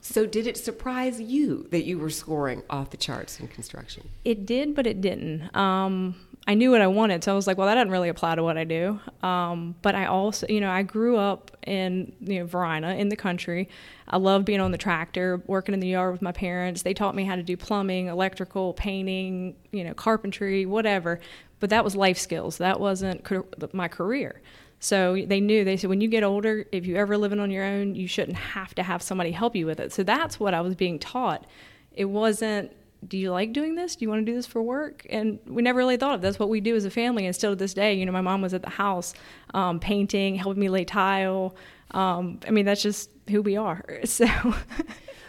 so 0.00 0.26
did 0.26 0.46
it 0.46 0.56
surprise 0.56 1.20
you 1.20 1.66
that 1.70 1.84
you 1.84 1.98
were 1.98 2.10
scoring 2.10 2.62
off 2.70 2.90
the 2.90 2.96
charts 2.96 3.40
in 3.40 3.48
construction? 3.48 4.08
It 4.24 4.46
did, 4.46 4.74
but 4.74 4.86
it 4.86 5.00
didn't. 5.00 5.54
Um, 5.56 6.14
I 6.48 6.54
knew 6.54 6.72
what 6.72 6.80
I 6.80 6.88
wanted, 6.88 7.22
so 7.22 7.30
I 7.30 7.36
was 7.36 7.46
like, 7.46 7.58
well, 7.58 7.68
that 7.68 7.74
doesn't 7.74 7.92
really 7.92 8.08
apply 8.08 8.34
to 8.34 8.42
what 8.42 8.58
I 8.58 8.64
do. 8.64 8.98
Um, 9.22 9.76
but 9.82 9.94
I 9.94 10.06
also, 10.06 10.46
you 10.48 10.60
know, 10.60 10.70
I 10.70 10.82
grew 10.82 11.16
up 11.16 11.56
in 11.66 12.12
you 12.20 12.40
know 12.40 12.46
Varina 12.46 12.94
in 12.96 13.10
the 13.10 13.16
country. 13.16 13.68
I 14.08 14.16
loved 14.16 14.46
being 14.46 14.60
on 14.60 14.72
the 14.72 14.78
tractor, 14.78 15.42
working 15.46 15.74
in 15.74 15.80
the 15.80 15.88
yard 15.88 16.12
with 16.12 16.22
my 16.22 16.32
parents. 16.32 16.82
They 16.82 16.94
taught 16.94 17.14
me 17.14 17.24
how 17.24 17.36
to 17.36 17.42
do 17.42 17.56
plumbing, 17.56 18.06
electrical, 18.06 18.72
painting, 18.72 19.54
you 19.70 19.84
know, 19.84 19.94
carpentry, 19.94 20.66
whatever 20.66 21.20
but 21.60 21.70
that 21.70 21.84
was 21.84 21.96
life 21.96 22.18
skills. 22.18 22.58
That 22.58 22.80
wasn't 22.80 23.26
my 23.74 23.88
career. 23.88 24.40
So 24.80 25.24
they 25.26 25.40
knew, 25.40 25.64
they 25.64 25.76
said, 25.76 25.90
when 25.90 26.00
you 26.00 26.08
get 26.08 26.22
older, 26.22 26.64
if 26.70 26.86
you 26.86 26.96
ever 26.96 27.16
living 27.16 27.40
on 27.40 27.50
your 27.50 27.64
own, 27.64 27.96
you 27.96 28.06
shouldn't 28.06 28.38
have 28.38 28.74
to 28.76 28.82
have 28.82 29.02
somebody 29.02 29.32
help 29.32 29.56
you 29.56 29.66
with 29.66 29.80
it. 29.80 29.92
So 29.92 30.04
that's 30.04 30.38
what 30.38 30.54
I 30.54 30.60
was 30.60 30.76
being 30.76 31.00
taught. 31.00 31.46
It 31.92 32.04
wasn't, 32.04 32.72
do 33.06 33.16
you 33.16 33.30
like 33.30 33.52
doing 33.52 33.74
this? 33.74 33.96
Do 33.96 34.04
you 34.04 34.08
want 34.08 34.24
to 34.24 34.30
do 34.30 34.34
this 34.34 34.46
for 34.46 34.62
work? 34.62 35.06
And 35.08 35.38
we 35.46 35.62
never 35.62 35.78
really 35.78 35.96
thought 35.96 36.16
of 36.16 36.20
that's 36.20 36.38
what 36.38 36.48
we 36.48 36.60
do 36.60 36.74
as 36.74 36.84
a 36.84 36.90
family. 36.90 37.26
And 37.26 37.34
still 37.34 37.52
to 37.52 37.56
this 37.56 37.74
day, 37.74 37.94
you 37.94 38.04
know, 38.04 38.12
my 38.12 38.20
mom 38.20 38.42
was 38.42 38.54
at 38.54 38.62
the 38.62 38.70
house 38.70 39.14
um, 39.54 39.78
painting, 39.78 40.34
helping 40.34 40.60
me 40.60 40.68
lay 40.68 40.84
tile. 40.84 41.54
Um, 41.92 42.40
I 42.46 42.50
mean, 42.50 42.64
that's 42.64 42.82
just 42.82 43.10
who 43.30 43.42
we 43.42 43.56
are. 43.56 43.84
So, 44.04 44.26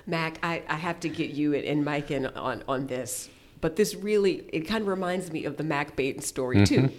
Mac, 0.07 0.39
I, 0.41 0.63
I 0.67 0.75
have 0.75 0.99
to 1.01 1.09
get 1.09 1.29
you 1.29 1.53
and 1.53 1.85
Mike 1.85 2.09
in 2.09 2.25
on, 2.25 2.63
on 2.67 2.87
this 2.87 3.29
but 3.61 3.75
this 3.75 3.95
really, 3.95 4.45
it 4.53 4.61
kind 4.61 4.81
of 4.81 4.87
reminds 4.87 5.31
me 5.31 5.45
of 5.45 5.57
the 5.57 5.63
Mac 5.63 5.95
Beaton 5.95 6.21
story 6.21 6.57
mm-hmm. 6.57 6.87
too. 6.87 6.93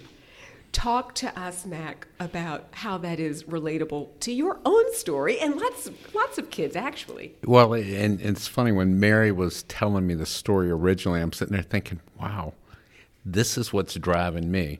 Talk 0.71 1.15
to 1.15 1.37
us, 1.37 1.65
Mac, 1.65 2.07
about 2.19 2.67
how 2.71 2.97
that 2.99 3.19
is 3.19 3.43
relatable 3.43 4.19
to 4.21 4.31
your 4.31 4.59
own 4.65 4.93
story 4.93 5.39
and 5.39 5.55
lots, 5.57 5.89
lots 6.13 6.37
of 6.37 6.49
kids 6.49 6.75
actually. 6.75 7.35
Well, 7.43 7.73
and, 7.73 8.21
and 8.21 8.37
it's 8.37 8.47
funny 8.47 8.71
when 8.71 8.99
Mary 8.99 9.31
was 9.31 9.63
telling 9.63 10.07
me 10.07 10.13
the 10.13 10.25
story 10.25 10.71
originally, 10.71 11.21
I'm 11.21 11.33
sitting 11.33 11.53
there 11.53 11.63
thinking, 11.63 11.99
wow, 12.19 12.53
this 13.25 13.57
is 13.57 13.73
what's 13.73 13.95
driving 13.95 14.49
me. 14.49 14.79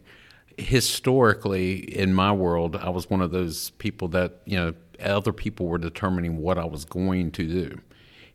Historically, 0.57 1.75
in 1.97 2.13
my 2.13 2.31
world, 2.31 2.75
I 2.75 2.89
was 2.89 3.09
one 3.09 3.21
of 3.21 3.31
those 3.31 3.71
people 3.71 4.07
that, 4.09 4.39
you 4.45 4.57
know, 4.57 4.73
other 5.01 5.33
people 5.33 5.67
were 5.67 5.77
determining 5.77 6.37
what 6.37 6.57
I 6.57 6.65
was 6.65 6.85
going 6.85 7.31
to 7.31 7.47
do. 7.47 7.81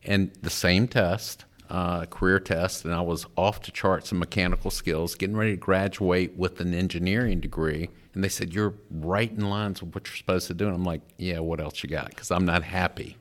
And 0.04 0.32
the 0.42 0.50
same 0.50 0.88
test, 0.88 1.44
uh, 1.70 2.06
career 2.06 2.38
test, 2.40 2.85
and 2.85 2.94
I 2.94 3.00
was 3.00 3.26
off 3.37 3.61
to 3.62 3.73
charts 3.73 4.12
in 4.12 4.18
mechanical 4.18 4.70
skills, 4.70 5.14
getting 5.14 5.37
ready 5.37 5.52
to 5.52 5.56
graduate 5.56 6.37
with 6.37 6.61
an 6.61 6.75
engineering 6.75 7.40
degree. 7.40 7.90
And 8.14 8.25
they 8.25 8.28
said, 8.28 8.54
You're 8.54 8.75
right 8.90 9.30
in 9.30 9.49
lines 9.49 9.82
with 9.82 9.94
what 9.94 10.06
you're 10.06 10.16
supposed 10.16 10.46
to 10.49 10.54
do. 10.54 10.66
And 10.66 10.75
I'm 10.75 10.85
like, 10.85 11.02
Yeah, 11.18 11.40
what 11.40 11.61
else 11.61 11.82
you 11.82 11.88
got? 11.88 12.11
Because 12.11 12.30
I'm 12.30 12.44
not 12.44 12.62
happy. 12.62 13.16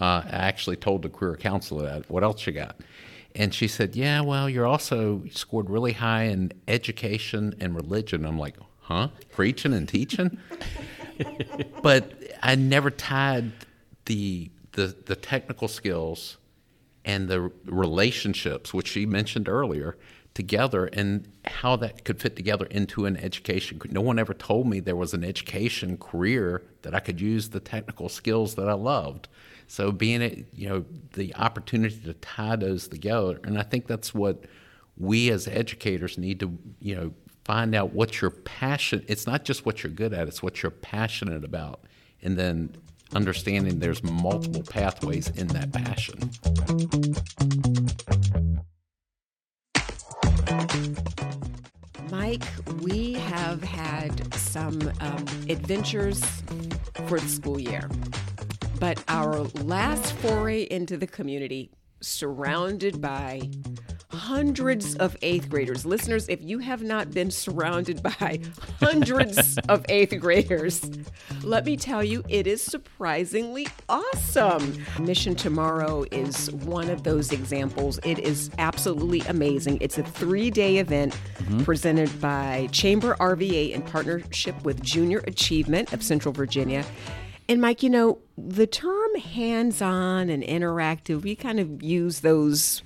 Uh, 0.00 0.22
I 0.24 0.30
actually 0.30 0.76
told 0.76 1.02
the 1.02 1.08
career 1.08 1.36
counselor 1.36 1.82
that. 1.84 2.10
What 2.10 2.22
else 2.22 2.46
you 2.46 2.52
got? 2.52 2.76
And 3.34 3.52
she 3.52 3.68
said, 3.68 3.94
Yeah, 3.94 4.20
well, 4.20 4.48
you're 4.48 4.66
also 4.66 5.22
scored 5.30 5.68
really 5.68 5.92
high 5.92 6.24
in 6.24 6.52
education 6.68 7.54
and 7.60 7.74
religion. 7.74 8.24
I'm 8.24 8.38
like, 8.38 8.56
Huh? 8.80 9.08
Preaching 9.32 9.72
and 9.72 9.88
teaching? 9.88 10.38
but 11.82 12.12
I 12.42 12.54
never 12.54 12.90
tied 12.90 13.52
the, 14.06 14.50
the, 14.72 14.96
the 15.06 15.14
technical 15.14 15.68
skills 15.68 16.38
and 17.04 17.28
the 17.28 17.50
relationships, 17.64 18.72
which 18.72 18.88
she 18.88 19.06
mentioned 19.06 19.48
earlier, 19.48 19.96
together 20.34 20.86
and 20.86 21.28
how 21.44 21.76
that 21.76 22.04
could 22.04 22.20
fit 22.20 22.36
together 22.36 22.66
into 22.66 23.04
an 23.04 23.16
education. 23.18 23.80
No 23.90 24.00
one 24.00 24.18
ever 24.18 24.32
told 24.32 24.66
me 24.66 24.80
there 24.80 24.96
was 24.96 25.12
an 25.12 25.24
education 25.24 25.98
career 25.98 26.62
that 26.82 26.94
I 26.94 27.00
could 27.00 27.20
use 27.20 27.50
the 27.50 27.60
technical 27.60 28.08
skills 28.08 28.54
that 28.54 28.68
I 28.68 28.72
loved. 28.72 29.28
So 29.66 29.92
being 29.92 30.22
it, 30.22 30.46
you 30.54 30.68
know, 30.68 30.84
the 31.14 31.34
opportunity 31.36 31.96
to 32.04 32.14
tie 32.14 32.56
those 32.56 32.88
together, 32.88 33.40
and 33.44 33.58
I 33.58 33.62
think 33.62 33.86
that's 33.86 34.14
what 34.14 34.44
we 34.96 35.30
as 35.30 35.48
educators 35.48 36.18
need 36.18 36.40
to, 36.40 36.58
you 36.80 36.94
know, 36.94 37.12
find 37.44 37.74
out 37.74 37.92
what 37.92 38.20
your 38.20 38.30
passion. 38.30 39.04
It's 39.08 39.26
not 39.26 39.44
just 39.44 39.64
what 39.64 39.82
you're 39.82 39.92
good 39.92 40.12
at; 40.12 40.28
it's 40.28 40.42
what 40.42 40.62
you're 40.62 40.70
passionate 40.70 41.44
about, 41.44 41.80
and 42.22 42.36
then 42.36 42.76
understanding 43.14 43.78
there's 43.78 44.02
multiple 44.02 44.62
pathways 44.62 45.28
in 45.30 45.46
that 45.48 45.72
passion. 45.72 46.30
Mike, 52.10 52.44
we 52.80 53.14
have 53.14 53.62
had 53.62 54.34
some 54.34 54.80
um, 55.00 55.24
adventures 55.48 56.22
for 57.06 57.18
the 57.18 57.28
school 57.28 57.58
year, 57.58 57.88
but 58.78 59.02
our 59.08 59.40
last 59.64 60.12
foray 60.16 60.62
into 60.64 60.96
the 60.96 61.06
community, 61.06 61.70
surrounded 62.00 63.00
by 63.00 63.40
hundreds 64.12 64.94
of 64.96 65.16
eighth 65.22 65.48
graders. 65.48 65.84
Listeners, 65.86 66.28
if 66.28 66.42
you 66.42 66.58
have 66.58 66.82
not 66.82 67.10
been 67.10 67.30
surrounded 67.30 68.02
by 68.20 68.40
hundreds 68.80 69.58
of 69.68 69.84
eighth 69.88 70.18
graders, 70.20 70.82
let 71.42 71.64
me 71.64 71.76
tell 71.76 72.04
you, 72.04 72.22
it 72.28 72.46
is 72.46 72.62
surprisingly 72.62 73.66
awesome. 73.88 74.84
Mission 75.00 75.34
Tomorrow 75.34 76.04
is 76.10 76.50
one 76.50 76.90
of 76.90 77.02
those 77.02 77.32
examples. 77.32 77.98
It 78.04 78.18
is 78.18 78.50
absolutely 78.58 79.20
amazing. 79.20 79.78
It's 79.80 79.98
a 79.98 80.02
three 80.02 80.50
day 80.50 80.78
event 80.78 81.16
mm-hmm. 81.38 81.64
presented 81.64 82.20
by 82.20 82.68
Chamber 82.72 83.14
RVA 83.16 83.72
in 83.72 83.82
partnership 83.82 84.62
with 84.64 84.82
Junior 84.82 85.18
Achievement 85.26 85.92
of 85.92 86.02
Central 86.02 86.32
Virginia. 86.32 86.84
And 87.48 87.60
Mike, 87.60 87.82
you 87.82 87.90
know, 87.90 88.18
the 88.38 88.66
term 88.66 89.14
hands 89.16 89.82
on 89.82 90.30
and 90.30 90.42
interactive, 90.42 91.22
we 91.22 91.34
kind 91.34 91.58
of 91.58 91.82
use 91.82 92.20
those 92.20 92.82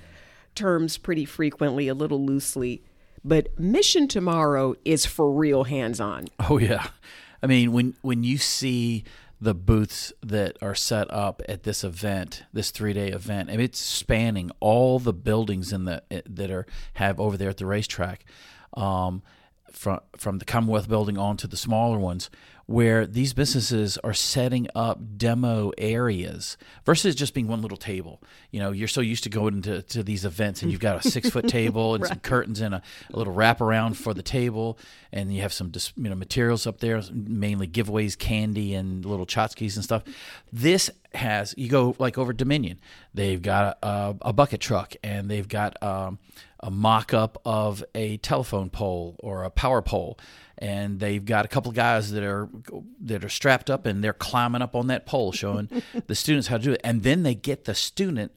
terms 0.57 0.97
pretty 0.97 1.23
frequently, 1.23 1.87
a 1.87 1.93
little 1.93 2.25
loosely, 2.25 2.83
but 3.23 3.57
Mission 3.57 4.07
Tomorrow 4.07 4.75
is 4.83 5.05
for 5.05 5.31
real 5.31 5.63
hands 5.63 6.01
on. 6.01 6.27
Oh, 6.49 6.57
yeah. 6.57 6.87
I 7.41 7.47
mean, 7.47 7.71
when, 7.71 7.95
when 8.01 8.23
you 8.23 8.37
see 8.37 9.03
the 9.39 9.53
booths 9.53 10.11
that 10.23 10.57
are 10.61 10.75
set 10.75 11.11
up 11.13 11.41
at 11.47 11.63
this 11.63 11.83
event, 11.83 12.43
this 12.51 12.71
three 12.71 12.93
day 12.93 13.09
event, 13.09 13.49
and 13.49 13.61
it's 13.61 13.79
spanning 13.79 14.51
all 14.59 14.99
the 14.99 15.13
buildings 15.13 15.71
in 15.71 15.85
the 15.85 16.01
that 16.25 16.49
are 16.49 16.65
have 16.93 17.19
over 17.19 17.37
there 17.37 17.49
at 17.49 17.57
the 17.57 17.65
racetrack, 17.65 18.25
um, 18.73 19.21
from 19.71 19.99
from 20.15 20.39
the 20.39 20.45
Commonwealth 20.45 20.89
Building 20.89 21.17
on 21.17 21.37
to 21.37 21.47
the 21.47 21.57
smaller 21.57 21.99
ones 21.99 22.29
where 22.67 23.05
these 23.05 23.33
businesses 23.33 23.97
are 23.99 24.13
setting 24.13 24.67
up 24.75 24.99
demo 25.17 25.71
areas 25.77 26.57
versus 26.85 27.15
just 27.15 27.33
being 27.33 27.47
one 27.47 27.61
little 27.61 27.77
table. 27.77 28.21
You 28.51 28.59
know, 28.59 28.71
you're 28.71 28.89
so 28.89 28.99
used 28.99 29.23
to 29.23 29.29
going 29.29 29.61
to, 29.63 29.81
to 29.83 30.03
these 30.03 30.25
events 30.25 30.61
and 30.61 30.69
you've 30.69 30.81
got 30.81 31.03
a 31.03 31.09
six 31.09 31.29
foot 31.29 31.47
table 31.47 31.95
and 31.95 32.03
right. 32.03 32.09
some 32.09 32.19
curtains 32.19 32.59
and 32.59 32.75
a, 32.75 32.81
a 33.13 33.17
little 33.17 33.33
wraparound 33.33 33.95
for 33.95 34.13
the 34.13 34.21
table, 34.21 34.77
and 35.13 35.33
you 35.33 35.41
have 35.41 35.53
some 35.53 35.71
you 35.95 36.09
know 36.09 36.15
materials 36.15 36.67
up 36.67 36.79
there, 36.79 37.01
mainly 37.11 37.67
giveaways, 37.67 38.17
candy, 38.17 38.73
and 38.73 39.05
little 39.05 39.25
tchotchkes 39.25 39.75
and 39.75 39.83
stuff. 39.83 40.03
This 40.51 40.91
has 41.17 41.53
you 41.57 41.69
go 41.69 41.95
like 41.99 42.17
over 42.17 42.33
Dominion, 42.33 42.79
they've 43.13 43.41
got 43.41 43.77
a, 43.83 44.15
a 44.21 44.33
bucket 44.33 44.61
truck 44.61 44.95
and 45.03 45.29
they've 45.29 45.47
got 45.47 45.81
um, 45.83 46.19
a 46.59 46.71
mock 46.71 47.13
up 47.13 47.41
of 47.45 47.83
a 47.93 48.17
telephone 48.17 48.69
pole 48.69 49.15
or 49.19 49.43
a 49.43 49.49
power 49.49 49.81
pole. 49.81 50.17
And 50.57 50.99
they've 50.99 51.23
got 51.23 51.45
a 51.45 51.47
couple 51.47 51.71
guys 51.71 52.11
that 52.11 52.23
are 52.23 52.49
that 53.01 53.23
are 53.23 53.29
strapped 53.29 53.69
up 53.69 53.85
and 53.85 54.03
they're 54.03 54.13
climbing 54.13 54.61
up 54.61 54.75
on 54.75 54.87
that 54.87 55.05
pole 55.05 55.31
showing 55.31 55.69
the 56.07 56.15
students 56.15 56.47
how 56.47 56.57
to 56.57 56.63
do 56.63 56.71
it. 56.73 56.81
And 56.83 57.03
then 57.03 57.23
they 57.23 57.35
get 57.35 57.65
the 57.65 57.75
student 57.75 58.31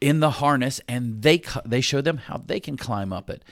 in 0.00 0.20
the 0.20 0.30
harness 0.30 0.80
and 0.88 1.22
they 1.22 1.42
they 1.64 1.80
show 1.80 2.00
them 2.00 2.16
how 2.18 2.42
they 2.44 2.58
can 2.58 2.76
climb 2.76 3.12
up 3.12 3.30
it. 3.30 3.44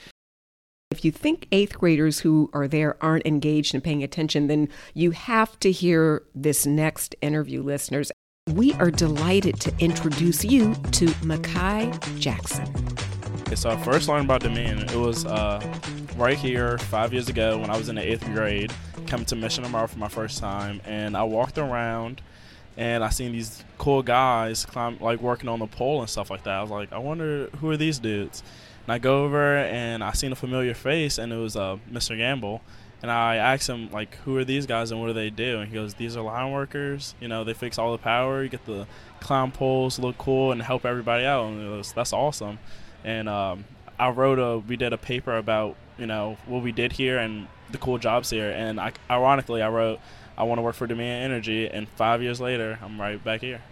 If 0.91 1.05
you 1.05 1.13
think 1.13 1.47
eighth 1.53 1.79
graders 1.79 2.19
who 2.19 2.51
are 2.53 2.67
there 2.67 2.97
aren't 3.01 3.25
engaged 3.25 3.75
and 3.75 3.85
paying 3.85 4.03
attention, 4.03 4.49
then 4.49 4.69
you 4.93 5.13
have 5.13 5.59
to 5.61 5.71
hear 5.71 6.25
this 6.35 6.67
next 6.67 7.15
interview, 7.23 7.63
listeners. 7.63 8.11
We 8.55 8.73
are 8.75 8.91
delighted 8.91 9.61
to 9.61 9.73
introduce 9.79 10.45
you 10.45 10.75
to 10.75 11.07
Makhi 11.23 12.19
Jackson. 12.19 12.67
So 13.57 13.71
I 13.71 13.77
first 13.77 14.09
learned 14.09 14.25
about 14.25 14.41
Dominion. 14.41 14.81
It 14.89 14.97
was 14.97 15.25
uh, 15.25 15.61
right 16.17 16.37
here 16.37 16.77
five 16.79 17.13
years 17.13 17.29
ago 17.29 17.59
when 17.59 17.71
I 17.71 17.77
was 17.77 17.89
in 17.89 17.95
the 17.95 18.03
eighth 18.03 18.25
grade, 18.27 18.73
coming 19.07 19.27
to 19.27 19.37
Mission 19.37 19.63
Tomorrow 19.63 19.87
for 19.87 19.99
my 19.99 20.09
first 20.09 20.39
time, 20.39 20.81
and 20.85 21.17
I 21.17 21.23
walked 21.23 21.59
around 21.59 22.23
and 22.77 23.05
I 23.05 23.11
seen 23.11 23.33
these 23.33 23.65
cool 23.79 24.03
guys 24.03 24.65
climb, 24.65 24.99
like 25.01 25.21
working 25.21 25.49
on 25.49 25.59
the 25.59 25.67
pole 25.67 26.01
and 26.01 26.11
stuff 26.11 26.31
like 26.31 26.43
that. 26.45 26.55
I 26.55 26.63
was 26.63 26.71
like, 26.71 26.93
I 26.93 26.99
wonder 26.99 27.51
who 27.61 27.71
are 27.71 27.77
these 27.77 27.99
dudes. 27.99 28.43
And 28.87 28.93
I 28.93 28.99
go 28.99 29.25
over 29.25 29.59
and 29.59 30.03
I 30.03 30.13
seen 30.13 30.33
a 30.33 30.37
familiar 30.37 30.75
face, 30.75 31.19
and 31.19 31.33
it 31.33 31.37
was 31.37 31.57
uh, 31.57 31.77
Mr. 31.93 32.17
Gamble. 32.17 32.63
And 33.03 33.11
I 33.11 33.37
asked 33.37 33.69
him 33.69 33.91
like, 33.91 34.15
"Who 34.25 34.37
are 34.37 34.45
these 34.45 34.67
guys 34.67 34.91
and 34.91 35.01
what 35.01 35.07
do 35.07 35.13
they 35.15 35.31
do?" 35.31 35.61
And 35.61 35.69
he 35.69 35.75
goes, 35.75 35.95
"These 35.95 36.17
are 36.17 36.23
line 36.23 36.53
workers. 36.53 37.15
You 37.21 37.29
know, 37.29 37.45
they 37.45 37.55
fix 37.55 37.79
all 37.79 37.93
the 37.93 37.99
power. 37.99 38.43
You 38.43 38.49
get 38.49 38.67
the 38.67 38.87
clown 39.21 39.53
poles 39.53 39.99
look 39.99 40.19
cool 40.19 40.53
and 40.53 40.61
help 40.61 40.85
everybody 40.85 41.25
out." 41.25 41.47
And 41.47 41.71
was, 41.71 41.93
that's 41.93 42.13
awesome. 42.13 42.59
And 43.03 43.29
um, 43.29 43.65
I 43.99 44.11
wrote 44.11 44.39
a, 44.39 44.59
we 44.59 44.77
did 44.77 44.93
a 44.93 44.99
paper 44.99 45.37
about 45.37 45.77
you 45.99 46.07
know 46.07 46.37
what 46.47 46.63
we 46.63 46.73
did 46.73 46.93
here 46.93 47.19
and 47.19 47.47
the 47.71 47.79
cool 47.79 47.99
jobs 47.99 48.31
here. 48.31 48.51
And 48.51 48.81
I, 48.81 48.93
ironically, 49.09 49.63
I 49.63 49.69
wrote, 49.69 50.01
I 50.37 50.43
want 50.45 50.59
to 50.59 50.63
work 50.63 50.75
for 50.75 50.87
Dominion 50.87 51.23
Energy, 51.23 51.69
and 51.69 51.89
five 51.89 52.23
years 52.23 52.41
later, 52.41 52.79
I'm 52.83 53.01
right 53.01 53.23
back 53.23 53.41
here. 53.41 53.63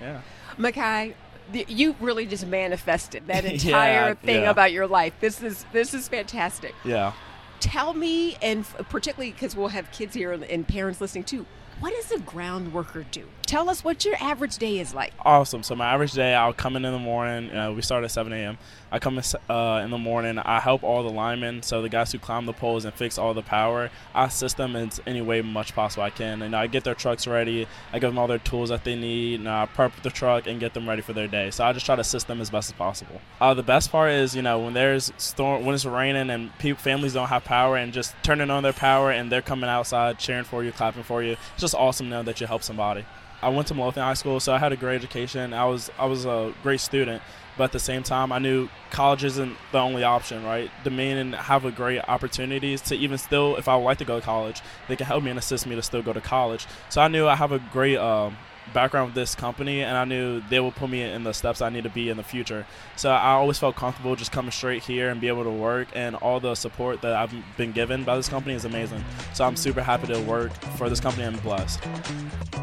Yeah. 0.00 0.22
Makhi, 0.58 1.14
you 1.52 1.96
really 2.00 2.26
just 2.26 2.46
manifested 2.46 3.26
that 3.26 3.44
entire 3.52 4.08
yeah, 4.08 4.14
thing 4.14 4.42
yeah. 4.42 4.50
about 4.50 4.72
your 4.72 4.86
life. 4.86 5.14
This 5.20 5.42
is 5.42 5.64
this 5.72 5.94
is 5.94 6.08
fantastic. 6.08 6.74
Yeah. 6.84 7.12
Tell 7.60 7.94
me, 7.94 8.36
and 8.42 8.64
particularly 8.88 9.32
because 9.32 9.54
we'll 9.54 9.68
have 9.68 9.92
kids 9.92 10.14
here 10.14 10.32
and 10.32 10.66
parents 10.66 11.00
listening 11.00 11.24
too. 11.24 11.46
What 11.78 11.94
does 11.94 12.10
a 12.10 12.18
ground 12.20 12.72
worker 12.72 13.04
do? 13.10 13.28
Tell 13.50 13.68
us 13.68 13.82
what 13.82 14.04
your 14.04 14.14
average 14.20 14.58
day 14.58 14.78
is 14.78 14.94
like. 14.94 15.12
Awesome. 15.24 15.64
So 15.64 15.74
my 15.74 15.92
average 15.92 16.12
day, 16.12 16.34
I'll 16.34 16.52
come 16.52 16.76
in 16.76 16.84
in 16.84 16.92
the 16.92 17.00
morning. 17.00 17.50
Uh, 17.50 17.72
we 17.72 17.82
start 17.82 18.04
at 18.04 18.12
7 18.12 18.32
a.m. 18.32 18.58
I 18.92 19.00
come 19.00 19.18
in, 19.18 19.24
uh, 19.48 19.80
in 19.82 19.90
the 19.90 19.98
morning. 19.98 20.38
I 20.38 20.60
help 20.60 20.84
all 20.84 21.02
the 21.02 21.10
linemen, 21.10 21.64
so 21.64 21.82
the 21.82 21.88
guys 21.88 22.12
who 22.12 22.20
climb 22.20 22.46
the 22.46 22.52
poles 22.52 22.84
and 22.84 22.94
fix 22.94 23.18
all 23.18 23.34
the 23.34 23.42
power. 23.42 23.90
I 24.14 24.26
assist 24.26 24.56
them 24.56 24.76
in 24.76 24.92
any 25.04 25.20
way 25.20 25.42
much 25.42 25.74
possible 25.74 26.04
I 26.04 26.10
can. 26.10 26.42
And 26.42 26.54
I 26.54 26.68
get 26.68 26.84
their 26.84 26.94
trucks 26.94 27.26
ready. 27.26 27.66
I 27.92 27.98
give 27.98 28.10
them 28.10 28.20
all 28.20 28.28
their 28.28 28.38
tools 28.38 28.68
that 28.68 28.84
they 28.84 28.94
need. 28.94 29.40
And 29.40 29.48
I 29.48 29.66
prep 29.66 30.00
the 30.02 30.10
truck 30.10 30.46
and 30.46 30.60
get 30.60 30.72
them 30.72 30.88
ready 30.88 31.02
for 31.02 31.12
their 31.12 31.26
day. 31.26 31.50
So 31.50 31.64
I 31.64 31.72
just 31.72 31.84
try 31.84 31.96
to 31.96 32.02
assist 32.02 32.28
them 32.28 32.40
as 32.40 32.50
best 32.50 32.70
as 32.70 32.74
possible. 32.74 33.20
Uh, 33.40 33.52
the 33.52 33.64
best 33.64 33.90
part 33.90 34.12
is, 34.12 34.36
you 34.36 34.42
know, 34.42 34.60
when 34.60 34.74
there's 34.74 35.12
storm, 35.16 35.64
when 35.64 35.74
it's 35.74 35.84
raining 35.84 36.30
and 36.30 36.52
families 36.78 37.14
don't 37.14 37.26
have 37.26 37.42
power, 37.42 37.76
and 37.76 37.92
just 37.92 38.14
turning 38.22 38.48
on 38.48 38.62
their 38.62 38.72
power 38.72 39.10
and 39.10 39.32
they're 39.32 39.42
coming 39.42 39.68
outside 39.68 40.20
cheering 40.20 40.44
for 40.44 40.62
you, 40.62 40.70
clapping 40.70 41.02
for 41.02 41.20
you. 41.20 41.32
It's 41.32 41.62
just 41.62 41.74
awesome 41.74 42.06
to 42.06 42.10
know 42.10 42.22
that 42.22 42.40
you 42.40 42.46
help 42.46 42.62
somebody. 42.62 43.04
I 43.42 43.48
went 43.48 43.68
to 43.68 43.74
Midlothian 43.74 44.04
High 44.04 44.14
School, 44.14 44.38
so 44.40 44.52
I 44.52 44.58
had 44.58 44.72
a 44.72 44.76
great 44.76 44.96
education. 44.96 45.52
I 45.54 45.64
was 45.64 45.90
I 45.98 46.06
was 46.06 46.26
a 46.26 46.52
great 46.62 46.80
student, 46.80 47.22
but 47.56 47.64
at 47.64 47.72
the 47.72 47.78
same 47.78 48.02
time, 48.02 48.32
I 48.32 48.38
knew 48.38 48.68
college 48.90 49.24
isn't 49.24 49.56
the 49.72 49.78
only 49.78 50.04
option, 50.04 50.44
right? 50.44 50.70
Dominion 50.84 51.32
have 51.32 51.64
a 51.64 51.70
great 51.70 52.00
opportunities 52.08 52.80
to 52.82 52.96
even 52.96 53.18
still, 53.18 53.56
if 53.56 53.68
I 53.68 53.76
would 53.76 53.84
like 53.84 53.98
to 53.98 54.04
go 54.04 54.20
to 54.20 54.24
college, 54.24 54.60
they 54.88 54.96
can 54.96 55.06
help 55.06 55.24
me 55.24 55.30
and 55.30 55.38
assist 55.38 55.66
me 55.66 55.74
to 55.76 55.82
still 55.82 56.02
go 56.02 56.12
to 56.12 56.20
college. 56.20 56.66
So 56.88 57.00
I 57.00 57.08
knew 57.08 57.26
I 57.26 57.36
have 57.36 57.52
a 57.52 57.58
great 57.72 57.96
um, 57.96 58.36
background 58.72 59.08
with 59.08 59.14
this 59.14 59.34
company, 59.34 59.82
and 59.82 59.96
I 59.96 60.04
knew 60.04 60.40
they 60.48 60.60
would 60.60 60.74
put 60.74 60.90
me 60.90 61.02
in 61.02 61.24
the 61.24 61.32
steps 61.32 61.60
I 61.60 61.68
need 61.70 61.84
to 61.84 61.90
be 61.90 62.08
in 62.08 62.16
the 62.16 62.22
future. 62.22 62.66
So 62.96 63.10
I 63.10 63.32
always 63.32 63.58
felt 63.58 63.76
comfortable 63.76 64.16
just 64.16 64.32
coming 64.32 64.50
straight 64.50 64.82
here 64.82 65.10
and 65.10 65.20
be 65.20 65.28
able 65.28 65.44
to 65.44 65.50
work, 65.50 65.88
and 65.94 66.16
all 66.16 66.40
the 66.40 66.54
support 66.54 67.02
that 67.02 67.14
I've 67.14 67.34
been 67.56 67.72
given 67.72 68.04
by 68.04 68.16
this 68.16 68.28
company 68.28 68.54
is 68.54 68.64
amazing. 68.64 69.04
So 69.34 69.44
I'm 69.44 69.56
super 69.56 69.82
happy 69.82 70.06
to 70.08 70.20
work 70.22 70.52
for 70.76 70.88
this 70.88 71.00
company 71.00 71.24
and 71.24 71.42
blessed. 71.42 71.80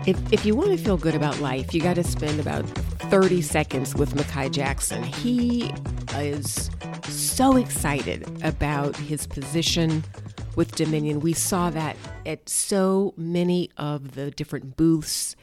If, 0.06 0.18
if 0.32 0.46
you 0.46 0.56
want 0.56 0.72
to 0.72 0.78
feel 0.78 0.98
good 0.98 1.16
about 1.16 1.40
life, 1.40 1.74
you 1.74 1.82
got 1.82 1.96
to 1.96 2.04
spend 2.04 2.40
about 2.40 2.64
30 3.10 3.42
seconds 3.42 3.96
with 3.96 4.14
Makhi 4.16 4.52
Jackson. 4.52 5.04
He 5.04 5.72
is 6.16 6.70
so 7.10 7.58
excited 7.58 8.26
about 8.44 8.96
his 8.96 9.28
position 9.28 10.04
with 10.56 10.76
Dominion. 10.76 11.20
We 11.20 11.34
saw 11.34 11.70
that 11.70 11.96
at 12.26 12.50
so 12.50 13.14
many 13.16 13.70
of 13.78 14.16
the 14.16 14.32
different 14.32 14.76
booths 14.76 15.36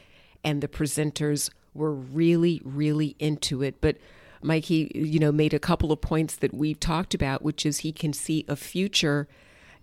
and 0.45 0.61
the 0.61 0.67
presenters 0.67 1.49
were 1.73 1.93
really, 1.93 2.61
really 2.63 3.15
into 3.19 3.61
it. 3.61 3.81
But 3.81 3.97
Mike, 4.41 4.65
he, 4.65 4.91
you 4.93 5.19
know, 5.19 5.31
made 5.31 5.53
a 5.53 5.59
couple 5.59 5.91
of 5.91 5.99
points 5.99 6.35
that 6.37 6.53
we've 6.53 6.79
talked 6.79 7.13
about, 7.13 7.41
which 7.41 7.65
is 7.65 7.79
he 7.79 7.91
can 7.91 8.13
see 8.13 8.45
a 8.47 8.55
future 8.55 9.27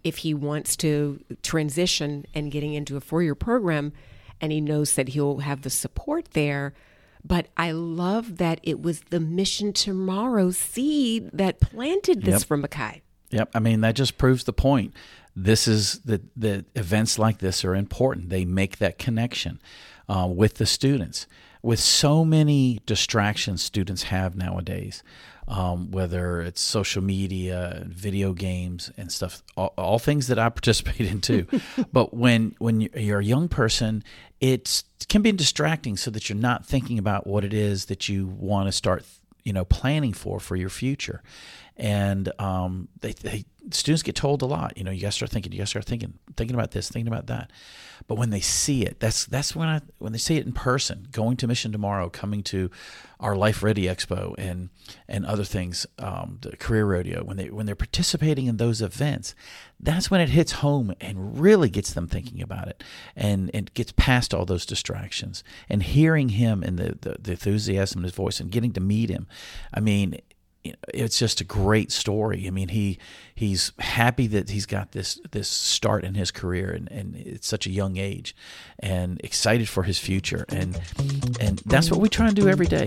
if 0.05 0.19
he 0.19 0.33
wants 0.33 0.77
to 0.77 1.21
transition 1.43 2.25
and 2.35 2.51
getting 2.51 2.75
into 2.75 2.97
a 2.97 3.01
four-year 3.01 3.35
program, 3.35 3.93
and 4.41 4.51
he 4.53 4.61
knows 4.61 4.95
that 4.95 5.11
he'll 5.11 5.39
have 5.39 5.63
the 5.63 5.71
support 5.71 6.31
there. 6.33 6.73
But 7.25 7.49
I 7.57 7.71
love 7.71 8.39
that 8.39 8.59
it 8.63 8.83
was 8.83 9.03
the 9.11 9.21
Mission 9.21 9.73
Tomorrow 9.73 10.51
seed 10.51 11.31
that 11.33 11.61
planted 11.61 12.23
this 12.23 12.41
Yep. 12.41 12.49
for 12.49 12.59
Makhi. 12.59 13.03
Yep. 13.31 13.51
I 13.55 13.61
mean, 13.61 13.81
that 13.83 13.95
just 13.95 14.19
proves 14.19 14.45
the 14.45 14.53
point. 14.53 14.93
This 15.35 15.67
is 15.67 16.01
the 16.01 16.21
the 16.37 16.65
events 16.75 17.19
like 17.19 17.39
this 17.39 17.65
are 17.65 17.75
important. 17.75 18.29
They 18.29 18.45
make 18.45 18.79
that 18.79 18.99
connection 18.99 19.61
uh, 20.13 20.27
with 20.27 20.55
the 20.55 20.67
students. 20.67 21.27
With 21.63 21.79
so 21.79 22.25
many 22.25 22.81
distractions 22.87 23.63
students 23.63 24.05
have 24.05 24.37
nowadays, 24.37 25.05
um, 25.47 25.93
whether 25.93 26.43
it's 26.43 26.61
social 26.61 27.03
media, 27.03 27.85
video 27.87 28.33
games, 28.33 28.91
and 28.97 29.13
stuff, 29.13 29.45
all, 29.57 29.73
all 29.79 29.99
things 30.01 30.27
that 30.27 30.41
I 30.41 30.49
participate 30.61 31.07
in 31.09 31.21
too. 31.21 31.47
but 31.93 32.13
when 32.15 32.57
when 32.59 32.81
you're 32.81 33.21
a 33.21 33.25
young 33.25 33.49
person, 33.49 34.03
it 34.41 34.83
can 35.09 35.23
be 35.23 35.33
distracting, 35.33 35.97
so 35.97 36.11
that 36.11 36.29
you're 36.29 36.37
not 36.37 36.67
thinking 36.67 36.99
about 36.99 37.27
what 37.27 37.45
it 37.45 37.55
is 37.55 37.87
that 37.87 38.09
you 38.09 38.27
want 38.27 38.67
to 38.67 38.73
start 38.73 39.05
you 39.45 39.53
know 39.53 39.65
planning 39.65 40.13
for 40.13 40.41
for 40.41 40.57
your 40.57 40.69
future 40.69 41.23
and 41.77 42.33
um, 42.39 42.89
they, 43.01 43.13
they 43.13 43.45
students 43.71 44.03
get 44.03 44.17
told 44.17 44.43
a 44.43 44.47
lot 44.47 44.77
you 44.77 44.85
know 44.85 44.91
you 44.91 45.01
to 45.01 45.13
start 45.13 45.31
thinking 45.31 45.53
you 45.53 45.59
to 45.59 45.67
start 45.67 45.85
thinking 45.85 46.15
thinking 46.37 46.55
about 46.55 46.73
this 46.73 46.89
thinking 46.89 47.13
about 47.13 47.27
that. 47.27 47.51
But 48.09 48.17
when 48.17 48.31
they 48.31 48.41
see 48.41 48.83
it 48.85 48.99
that's 48.99 49.27
that's 49.27 49.55
when 49.55 49.69
i 49.69 49.81
when 49.99 50.13
they 50.13 50.19
see 50.19 50.37
it 50.37 50.45
in 50.45 50.53
person 50.53 51.07
going 51.13 51.37
to 51.39 51.47
mission 51.47 51.71
tomorrow 51.71 52.11
coming 52.11 52.43
to 52.45 52.71
our 53.21 53.37
life 53.37 53.63
ready 53.63 53.85
expo 53.85 54.35
and 54.37 54.71
and 55.09 55.25
other 55.25 55.45
things 55.45 55.87
um, 56.01 56.39
the 56.43 56.57
career 56.57 56.85
rodeo 56.85 57.23
when 57.23 57.37
they 57.37 57.49
when 57.49 57.65
they're 57.65 57.77
participating 57.77 58.47
in 58.47 58.57
those 58.57 58.83
events 58.83 59.37
that's 59.79 60.11
when 60.11 60.21
it 60.21 60.31
hits 60.31 60.53
home 60.53 60.95
and 61.01 61.41
really 61.41 61.69
gets 61.69 61.93
them 61.93 62.07
thinking 62.07 62.43
about 62.43 62.69
it 62.69 62.83
and 63.17 63.51
and 63.55 63.73
gets 63.75 63.93
past 63.93 64.33
all 64.33 64.45
those 64.45 64.67
distractions. 64.67 65.43
And 65.69 65.83
hearing 65.83 66.31
him 66.31 66.63
and 66.63 66.79
the, 66.79 66.97
the, 67.01 67.17
the 67.21 67.31
enthusiasm 67.33 68.01
in 68.01 68.05
his 68.05 68.13
voice 68.13 68.41
and 68.41 68.51
getting 68.51 68.73
to 68.73 68.81
meet 68.81 69.11
him 69.11 69.27
i 69.75 69.81
mean 69.81 70.19
it's 70.65 71.19
just 71.19 71.41
a 71.41 71.45
great 71.45 71.91
story. 71.91 72.45
I 72.47 72.51
mean, 72.51 72.69
he 72.69 72.99
he's 73.35 73.73
happy 73.79 74.27
that 74.29 74.51
he's 74.51 74.67
got 74.67 74.93
this 74.93 75.21
this 75.31 75.49
start 75.49 76.05
in 76.05 76.15
his 76.15 76.31
career, 76.31 76.71
and, 76.71 76.91
and 76.91 77.17
it's 77.17 77.47
such 77.47 77.67
a 77.67 77.71
young 77.71 77.97
age, 77.97 78.35
and 78.79 79.21
excited 79.25 79.69
for 79.69 79.83
his 79.83 79.99
future, 79.99 80.45
and 80.49 80.81
and 81.41 81.61
that's 81.67 81.91
what 81.91 82.01
we 82.01 82.09
try 82.09 82.27
and 82.27 82.37
do 82.37 82.49
every 82.49 82.67
day. 82.67 82.87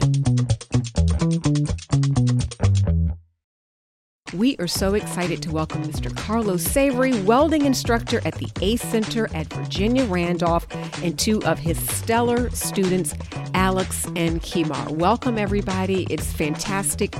We 4.33 4.57
are 4.57 4.67
so 4.67 4.95
excited 4.95 5.41
to 5.43 5.51
welcome 5.51 5.83
Mr. 5.83 6.13
Carlos 6.15 6.63
Savory, 6.63 7.21
welding 7.21 7.65
instructor 7.65 8.21
at 8.25 8.35
the 8.35 8.49
ACE 8.59 8.81
Center 8.81 9.33
at 9.35 9.47
Virginia 9.53 10.03
Randolph, 10.05 10.67
and 11.03 11.17
two 11.17 11.41
of 11.43 11.59
his 11.59 11.77
stellar 11.89 12.49
students, 12.49 13.13
Alex 13.53 14.05
and 14.15 14.41
Kemar. 14.41 14.89
Welcome, 14.89 15.37
everybody. 15.37 16.07
It's 16.09 16.33
fantastic 16.33 17.15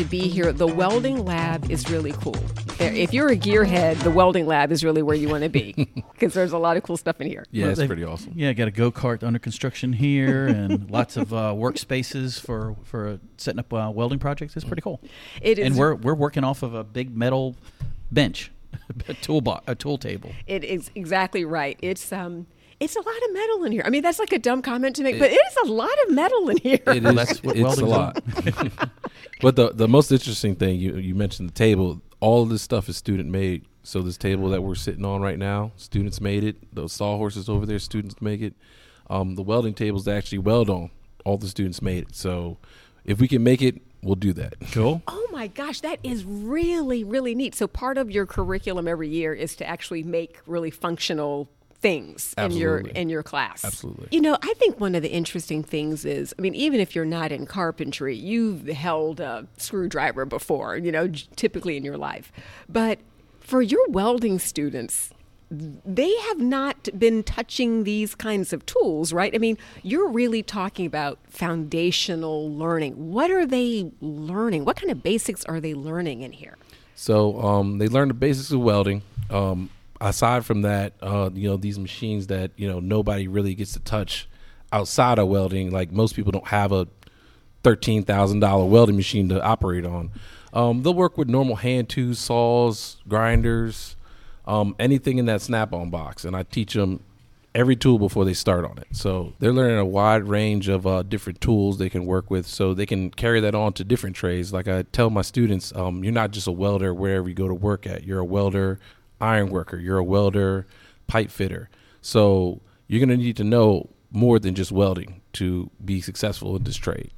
to 0.00 0.08
be 0.08 0.28
here. 0.28 0.52
The 0.52 0.66
welding 0.66 1.24
lab 1.24 1.70
is 1.70 1.90
really 1.90 2.12
cool. 2.12 2.32
There- 2.78 2.92
If 2.92 3.12
you're 3.12 3.28
a 3.28 3.36
gearhead, 3.36 4.02
the 4.02 4.10
welding 4.10 4.46
lab 4.46 4.72
is 4.72 4.82
really 4.82 5.02
where 5.02 5.14
you 5.16 5.28
want 5.28 5.42
to 5.44 5.50
be 5.50 5.72
because 6.14 6.32
there's 6.32 6.52
a 6.52 6.58
lot 6.58 6.76
of 6.78 6.82
cool 6.82 6.96
stuff 6.96 7.20
in 7.20 7.26
here. 7.28 7.44
Yeah, 7.50 7.66
Well, 7.66 7.78
it's 7.78 7.86
pretty 7.86 8.04
awesome. 8.04 8.32
Yeah, 8.34 8.52
got 8.54 8.68
a 8.68 8.70
go 8.70 8.90
kart 8.90 9.22
under 9.22 9.38
construction 9.38 9.92
here, 9.92 10.46
and 10.46 10.90
lots 10.90 11.16
of 11.18 11.32
uh, 11.34 11.52
workspaces 11.54 12.40
for 12.40 12.76
for 12.84 13.20
setting 13.36 13.58
up 13.60 13.72
uh, 13.72 13.90
welding 13.94 14.18
projects. 14.18 14.56
It's 14.56 14.64
pretty 14.64 14.82
cool. 14.82 15.00
It 15.42 15.58
is 15.58 15.66
and 15.66 15.76
we're 15.76 15.94
we're 15.94 16.14
working 16.14 16.44
off 16.44 16.62
of 16.62 16.72
a 16.74 16.82
big 16.82 17.14
metal 17.14 17.56
bench, 18.10 18.50
a 19.08 19.14
tool 19.14 19.42
bo- 19.42 19.60
a 19.66 19.74
tool 19.74 19.98
table. 19.98 20.32
It 20.46 20.64
is 20.64 20.90
exactly 20.94 21.44
right. 21.44 21.78
It's 21.82 22.10
um, 22.12 22.46
it's 22.80 22.96
a 22.96 23.00
lot 23.00 23.22
of 23.28 23.32
metal 23.34 23.64
in 23.64 23.72
here. 23.72 23.82
I 23.84 23.90
mean, 23.90 24.02
that's 24.02 24.18
like 24.18 24.32
a 24.32 24.38
dumb 24.38 24.62
comment 24.62 24.96
to 24.96 25.02
make, 25.02 25.18
but 25.18 25.30
it 25.30 25.34
is 25.34 25.68
a 25.68 25.72
lot 25.72 25.90
of 26.06 26.14
metal 26.14 26.48
in 26.48 26.56
here. 26.56 26.78
It 26.86 27.04
is. 27.04 27.14
that's 27.14 27.42
what 27.42 27.56
it's 27.56 27.78
a 27.78 27.84
lot. 27.84 28.22
but 29.42 29.56
the 29.56 29.70
the 29.72 29.86
most 29.86 30.10
interesting 30.10 30.56
thing 30.56 30.80
you 30.80 30.96
you 30.96 31.14
mentioned 31.14 31.50
the 31.50 31.54
table. 31.54 32.00
All 32.20 32.42
of 32.42 32.48
this 32.48 32.62
stuff 32.62 32.88
is 32.88 32.96
student 32.96 33.30
made. 33.30 33.66
So 33.82 34.02
this 34.02 34.18
table 34.18 34.50
that 34.50 34.62
we're 34.62 34.74
sitting 34.74 35.06
on 35.06 35.22
right 35.22 35.38
now, 35.38 35.72
students 35.76 36.20
made 36.20 36.44
it. 36.44 36.74
Those 36.74 36.92
sawhorses 36.92 37.48
over 37.48 37.64
there, 37.64 37.78
students 37.78 38.20
make 38.20 38.42
it. 38.42 38.54
Um, 39.08 39.34
the 39.34 39.42
welding 39.42 39.74
tables 39.74 40.04
they 40.04 40.16
actually 40.16 40.38
weld 40.38 40.68
on, 40.68 40.90
all 41.24 41.38
the 41.38 41.48
students 41.48 41.80
made 41.80 42.04
it. 42.04 42.14
So 42.14 42.58
if 43.04 43.18
we 43.20 43.26
can 43.26 43.42
make 43.42 43.62
it, 43.62 43.80
we'll 44.02 44.16
do 44.16 44.32
that. 44.34 44.54
Cool. 44.72 45.02
Oh 45.08 45.26
my 45.32 45.46
gosh, 45.46 45.80
that 45.80 45.98
is 46.02 46.24
really, 46.24 47.02
really 47.04 47.34
neat. 47.34 47.54
So 47.54 47.66
part 47.66 47.96
of 47.98 48.10
your 48.10 48.26
curriculum 48.26 48.86
every 48.86 49.08
year 49.08 49.32
is 49.34 49.56
to 49.56 49.66
actually 49.66 50.02
make 50.02 50.38
really 50.46 50.70
functional 50.70 51.48
things 51.80 52.34
in 52.36 52.52
your 52.52 52.78
in 52.78 53.08
your 53.08 53.22
class. 53.22 53.64
Absolutely. 53.64 54.08
You 54.10 54.20
know, 54.20 54.36
I 54.42 54.54
think 54.54 54.78
one 54.78 54.94
of 54.94 55.02
the 55.02 55.10
interesting 55.10 55.62
things 55.62 56.04
is, 56.04 56.34
I 56.38 56.42
mean, 56.42 56.54
even 56.54 56.80
if 56.80 56.94
you're 56.94 57.04
not 57.04 57.32
in 57.32 57.46
carpentry, 57.46 58.14
you've 58.14 58.66
held 58.68 59.20
a 59.20 59.46
screwdriver 59.56 60.24
before, 60.24 60.76
you 60.76 60.92
know, 60.92 61.08
typically 61.36 61.76
in 61.76 61.84
your 61.84 61.96
life. 61.96 62.32
But 62.68 62.98
for 63.40 63.62
your 63.62 63.86
welding 63.88 64.38
students, 64.38 65.10
they 65.50 66.14
have 66.28 66.38
not 66.38 66.88
been 66.96 67.24
touching 67.24 67.82
these 67.84 68.14
kinds 68.14 68.52
of 68.52 68.64
tools, 68.66 69.12
right? 69.12 69.34
I 69.34 69.38
mean, 69.38 69.58
you're 69.82 70.08
really 70.08 70.42
talking 70.42 70.86
about 70.86 71.18
foundational 71.28 72.52
learning. 72.54 73.10
What 73.10 73.30
are 73.32 73.46
they 73.46 73.90
learning? 74.00 74.64
What 74.64 74.76
kind 74.76 74.92
of 74.92 75.02
basics 75.02 75.44
are 75.46 75.60
they 75.60 75.74
learning 75.74 76.22
in 76.22 76.32
here? 76.32 76.56
So 76.94 77.40
um, 77.40 77.78
they 77.78 77.88
learn 77.88 78.08
the 78.08 78.14
basics 78.14 78.52
of 78.52 78.60
welding. 78.60 79.02
Um, 79.30 79.70
aside 80.00 80.44
from 80.44 80.62
that, 80.62 80.94
uh, 81.02 81.30
you 81.34 81.48
know, 81.48 81.56
these 81.56 81.78
machines 81.78 82.28
that 82.28 82.52
you 82.56 82.68
know 82.68 82.80
nobody 82.80 83.28
really 83.28 83.54
gets 83.54 83.72
to 83.74 83.80
touch 83.80 84.28
outside 84.72 85.18
of 85.18 85.28
welding. 85.28 85.70
Like 85.70 85.92
most 85.92 86.14
people 86.14 86.32
don't 86.32 86.48
have 86.48 86.72
a 86.72 86.88
thirteen 87.62 88.04
thousand 88.04 88.40
dollar 88.40 88.64
welding 88.64 88.96
machine 88.96 89.28
to 89.28 89.42
operate 89.42 89.84
on. 89.84 90.10
Um, 90.52 90.82
they'll 90.82 90.94
work 90.94 91.16
with 91.16 91.28
normal 91.28 91.56
hand 91.56 91.88
tools, 91.88 92.18
saws, 92.18 92.96
grinders, 93.06 93.94
um, 94.46 94.74
anything 94.78 95.18
in 95.18 95.26
that 95.26 95.42
snap-on 95.42 95.90
box, 95.90 96.24
and 96.24 96.34
I 96.34 96.42
teach 96.42 96.74
them 96.74 97.04
every 97.54 97.76
tool 97.76 97.98
before 97.98 98.24
they 98.24 98.34
start 98.34 98.64
on 98.64 98.78
it. 98.78 98.86
So 98.92 99.32
they're 99.38 99.52
learning 99.52 99.78
a 99.78 99.84
wide 99.84 100.24
range 100.24 100.68
of 100.68 100.86
uh, 100.86 101.02
different 101.02 101.40
tools 101.40 101.78
they 101.78 101.90
can 101.90 102.06
work 102.06 102.30
with, 102.30 102.46
so 102.46 102.74
they 102.74 102.86
can 102.86 103.10
carry 103.10 103.40
that 103.40 103.54
on 103.54 103.72
to 103.74 103.84
different 103.84 104.16
trades. 104.16 104.52
Like 104.52 104.66
I 104.66 104.82
tell 104.82 105.10
my 105.10 105.22
students, 105.22 105.72
um, 105.74 106.02
you're 106.02 106.12
not 106.12 106.30
just 106.32 106.46
a 106.46 106.52
welder 106.52 106.92
wherever 106.92 107.28
you 107.28 107.34
go 107.34 107.48
to 107.48 107.54
work 107.54 107.86
at. 107.86 108.04
You're 108.04 108.20
a 108.20 108.24
welder, 108.24 108.80
iron 109.20 109.50
worker. 109.50 109.78
You're 109.78 109.98
a 109.98 110.04
welder, 110.04 110.66
pipe 111.06 111.30
fitter. 111.30 111.68
So 112.00 112.60
you're 112.86 113.00
going 113.04 113.16
to 113.16 113.22
need 113.22 113.36
to 113.36 113.44
know 113.44 113.90
more 114.10 114.38
than 114.38 114.54
just 114.54 114.72
welding 114.72 115.20
to 115.34 115.70
be 115.84 116.00
successful 116.00 116.56
in 116.56 116.64
this 116.64 116.76
trade. 116.76 117.12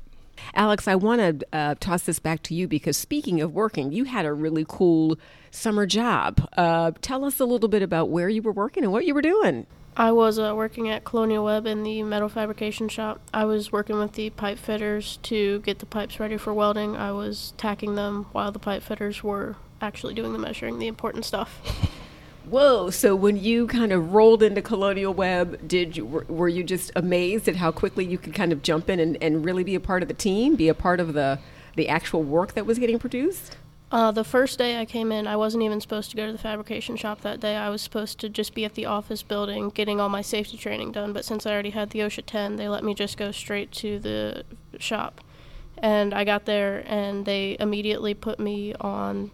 Alex, 0.55 0.89
I 0.89 0.97
want 0.97 1.41
to 1.41 1.47
uh, 1.57 1.75
toss 1.79 2.03
this 2.03 2.19
back 2.19 2.43
to 2.45 2.55
you 2.55 2.67
because 2.67 2.97
speaking 2.97 3.41
of 3.41 3.55
working, 3.55 3.93
you 3.93 4.05
had 4.05 4.27
a 4.27 4.33
really 4.33 4.67
cool 4.69 5.19
summer 5.51 5.87
job. 5.87 6.49
Uh, 6.57 6.93
tell 7.01 7.25
us 7.25 7.39
a 7.41 7.45
little 7.45 7.69
bit 7.69 7.83
about 7.83 8.11
where 8.11 8.29
you 8.29 8.43
were 8.43 8.53
working 8.53 8.83
and 8.83 8.93
what 8.93 9.07
you 9.07 9.15
were 9.15 9.23
doing. 9.23 9.67
I 9.97 10.11
was 10.13 10.39
uh, 10.39 10.55
working 10.57 10.89
at 10.89 11.05
Colonial 11.05 11.45
Webb 11.45 11.67
in 11.67 11.83
the 11.83 12.03
metal 12.03 12.31
fabrication 12.31 12.89
shop. 12.89 13.21
I 13.33 13.45
was 13.45 13.71
working 13.71 13.99
with 13.99 14.15
the 14.15 14.31
pipe 14.31 14.59
fitters 14.59 15.19
to 15.25 15.61
get 15.61 15.81
the 15.81 15.87
pipes 15.87 16.19
ready 16.19 16.39
for 16.39 16.55
welding. 16.55 16.97
I 16.97 17.13
was 17.13 17.53
tacking 17.59 17.95
them 17.95 18.27
while 18.33 18.53
the 18.53 18.59
pipe 18.59 18.83
fitters 18.83 19.23
were 19.23 19.57
actually 19.83 20.15
doing 20.15 20.33
the 20.33 20.39
measuring, 20.39 20.79
the 20.79 20.87
important 20.87 21.27
stuff. 21.27 21.61
Whoa! 22.49 22.91
So 22.91 23.15
when 23.15 23.37
you 23.37 23.67
kind 23.67 23.93
of 23.93 24.13
rolled 24.13 24.43
into 24.43 24.63
Colonial 24.63 25.15
Webb, 25.15 25.67
did 25.67 25.97
you 25.97 26.05
were, 26.05 26.49
you 26.49 26.65
just 26.65 26.91
amazed 26.97 27.49
at 27.49 27.57
how 27.57 27.71
quickly 27.71 28.05
you 28.05 28.19
could 28.19 28.35
kind 28.35 28.53
of 28.53 28.63
jump 28.63 28.91
in 28.91 28.99
and, 28.99 29.17
and 29.23 29.45
really 29.45 29.65
be 29.65 29.75
a 29.75 29.81
part 29.81 30.03
of 30.03 30.09
the 30.09 30.15
team, 30.15 30.57
be 30.57 30.69
a 30.69 30.75
part 30.75 31.01
of 31.01 31.13
the 31.13 31.39
the 31.77 31.89
actual 31.89 32.23
work 32.23 32.53
that 32.55 32.67
was 32.67 32.79
getting 32.79 32.99
produced? 32.99 33.57
Uh, 33.93 34.11
the 34.11 34.25
first 34.25 34.59
day 34.59 34.81
I 34.81 34.87
came 34.87 35.13
in, 35.13 35.27
I 35.27 35.37
wasn't 35.37 35.65
even 35.65 35.79
supposed 35.81 36.11
to 36.11 36.17
go 36.17 36.27
to 36.27 36.33
the 36.33 36.39
fabrication 36.39 36.97
shop 36.97 37.21
that 37.21 37.41
day. 37.41 37.57
I 37.57 37.69
was 37.69 37.83
supposed 37.83 38.19
to 38.21 38.31
just 38.31 38.55
be 38.55 38.65
at 38.65 38.75
the 38.75 38.87
office 38.87 39.23
building 39.23 39.69
getting 39.69 40.01
all 40.01 40.09
my 40.09 40.23
safety 40.23 40.57
training 40.57 40.93
done, 40.93 41.13
but 41.13 41.27
since 41.27 41.45
I 41.45 41.53
already 41.53 41.71
had 41.71 41.91
the 41.91 41.99
OSHA 42.01 42.25
10, 42.25 42.57
they 42.57 42.71
let 42.71 42.85
me 42.85 42.95
just 42.95 43.19
go 43.19 43.31
straight 43.33 43.71
to 43.73 43.99
the 43.99 44.45
shop. 44.79 45.21
And 45.77 46.15
I 46.15 46.25
got 46.25 46.47
there, 46.47 46.83
and 46.87 47.27
they 47.27 47.57
immediately 47.61 48.15
put 48.15 48.41
me 48.41 48.73
on 48.81 49.31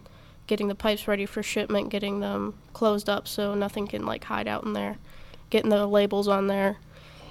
getting 0.49 0.67
the 0.67 0.75
pipes 0.75 1.07
ready 1.07 1.27
for 1.27 1.43
shipment, 1.43 1.89
getting 1.89 2.21
them 2.21 2.55
closed 2.73 3.07
up 3.07 3.27
so 3.27 3.53
nothing 3.53 3.85
can 3.87 4.03
like 4.03 4.23
hide 4.23 4.47
out 4.47 4.63
in 4.63 4.73
there, 4.73 4.97
getting 5.51 5.69
the 5.69 5.85
labels 5.85 6.27
on 6.27 6.47
there. 6.47 6.77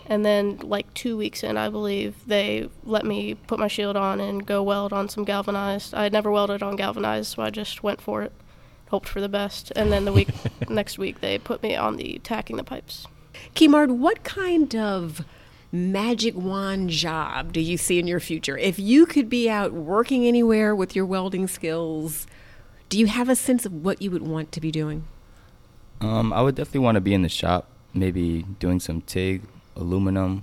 And 0.06 0.24
then, 0.24 0.58
like 0.62 0.94
two 0.94 1.18
weeks 1.18 1.42
in, 1.42 1.58
I 1.58 1.68
believe, 1.68 2.14
they 2.26 2.70
let 2.84 3.04
me 3.04 3.34
put 3.34 3.58
my 3.58 3.68
shield 3.68 3.94
on 3.94 4.20
and 4.20 4.46
go 4.46 4.62
weld 4.62 4.92
on 4.92 5.10
some 5.10 5.24
galvanized. 5.24 5.92
I 5.92 6.04
had 6.04 6.12
never 6.14 6.30
welded 6.30 6.62
on 6.62 6.76
galvanized, 6.76 7.34
so 7.34 7.42
I 7.42 7.50
just 7.50 7.82
went 7.82 8.00
for 8.00 8.22
it, 8.22 8.32
hoped 8.88 9.08
for 9.08 9.20
the 9.20 9.28
best. 9.28 9.70
And 9.76 9.92
then 9.92 10.06
the 10.06 10.12
week 10.12 10.30
next 10.70 10.96
week, 10.96 11.20
they 11.20 11.38
put 11.38 11.62
me 11.62 11.76
on 11.76 11.96
the 11.96 12.20
tacking 12.22 12.56
the 12.56 12.64
pipes. 12.64 13.06
Kimard, 13.54 13.98
what 13.98 14.22
kind 14.24 14.74
of 14.74 15.26
magic 15.70 16.34
wand 16.34 16.88
job 16.88 17.52
do 17.52 17.60
you 17.60 17.76
see 17.76 17.98
in 17.98 18.06
your 18.06 18.20
future? 18.20 18.56
If 18.56 18.78
you 18.78 19.04
could 19.04 19.28
be 19.28 19.50
out 19.50 19.72
working 19.74 20.24
anywhere 20.24 20.74
with 20.74 20.96
your 20.96 21.04
welding 21.04 21.48
skills, 21.48 22.26
do 22.88 22.98
you 22.98 23.06
have 23.06 23.28
a 23.28 23.36
sense 23.36 23.66
of 23.66 23.72
what 23.72 24.00
you 24.00 24.10
would 24.10 24.22
want 24.22 24.52
to 24.52 24.60
be 24.60 24.70
doing? 24.70 25.04
Um, 26.00 26.32
I 26.32 26.42
would 26.42 26.54
definitely 26.54 26.80
want 26.80 26.94
to 26.96 27.00
be 27.00 27.14
in 27.14 27.22
the 27.22 27.28
shop, 27.28 27.68
maybe 27.92 28.42
doing 28.60 28.80
some 28.80 29.00
TIG, 29.02 29.42
aluminum, 29.76 30.42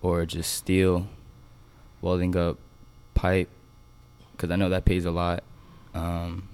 or 0.00 0.24
just 0.26 0.54
steel, 0.54 1.08
welding 2.00 2.36
up 2.36 2.58
pipe 3.14 3.48
because 4.32 4.52
I 4.52 4.56
know 4.56 4.68
that 4.68 4.84
pays 4.84 5.04
a 5.04 5.10
lot. 5.10 5.42
Um, 5.94 6.48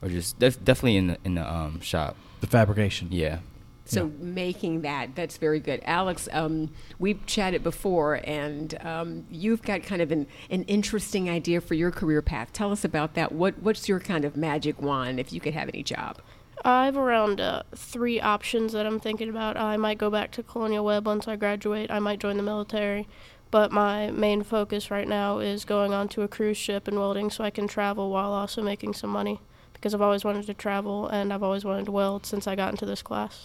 or 0.00 0.08
just 0.08 0.38
def- 0.38 0.62
definitely 0.64 0.96
in 0.96 1.06
the 1.08 1.18
in 1.24 1.34
the 1.34 1.52
um, 1.52 1.80
shop. 1.80 2.16
The 2.40 2.46
fabrication. 2.46 3.08
Yeah. 3.10 3.38
So 3.86 4.10
making 4.18 4.80
that, 4.80 5.14
that's 5.14 5.36
very 5.36 5.60
good. 5.60 5.82
Alex, 5.84 6.26
um, 6.32 6.70
we've 6.98 7.24
chatted 7.26 7.62
before, 7.62 8.20
and 8.24 8.74
um, 8.82 9.26
you've 9.30 9.62
got 9.62 9.82
kind 9.82 10.00
of 10.00 10.10
an, 10.10 10.26
an 10.50 10.62
interesting 10.64 11.28
idea 11.28 11.60
for 11.60 11.74
your 11.74 11.90
career 11.90 12.22
path. 12.22 12.52
Tell 12.52 12.72
us 12.72 12.84
about 12.84 13.14
that. 13.14 13.32
What 13.32 13.58
What's 13.58 13.88
your 13.88 14.00
kind 14.00 14.24
of 14.24 14.36
magic 14.36 14.80
wand 14.80 15.20
if 15.20 15.32
you 15.32 15.40
could 15.40 15.52
have 15.52 15.68
any 15.68 15.82
job? 15.82 16.20
I 16.64 16.86
have 16.86 16.96
around 16.96 17.42
uh, 17.42 17.64
three 17.74 18.20
options 18.20 18.72
that 18.72 18.86
I'm 18.86 18.98
thinking 18.98 19.28
about. 19.28 19.58
I 19.58 19.76
might 19.76 19.98
go 19.98 20.08
back 20.08 20.30
to 20.32 20.42
Colonial 20.42 20.84
Webb 20.84 21.06
once 21.06 21.28
I 21.28 21.36
graduate. 21.36 21.90
I 21.90 21.98
might 21.98 22.20
join 22.20 22.38
the 22.38 22.42
military. 22.42 23.06
But 23.50 23.70
my 23.70 24.10
main 24.10 24.42
focus 24.42 24.90
right 24.90 25.06
now 25.06 25.40
is 25.40 25.64
going 25.64 25.92
onto 25.92 26.22
a 26.22 26.28
cruise 26.28 26.56
ship 26.56 26.88
and 26.88 26.98
welding 26.98 27.30
so 27.30 27.44
I 27.44 27.50
can 27.50 27.68
travel 27.68 28.10
while 28.10 28.32
also 28.32 28.62
making 28.62 28.94
some 28.94 29.10
money. 29.10 29.40
Because 29.74 29.92
I've 29.94 30.00
always 30.00 30.24
wanted 30.24 30.46
to 30.46 30.54
travel 30.54 31.06
and 31.06 31.32
I've 31.32 31.42
always 31.42 31.64
wanted 31.64 31.84
to 31.84 31.92
weld 31.92 32.24
since 32.24 32.46
I 32.46 32.56
got 32.56 32.70
into 32.70 32.86
this 32.86 33.02
class. 33.02 33.44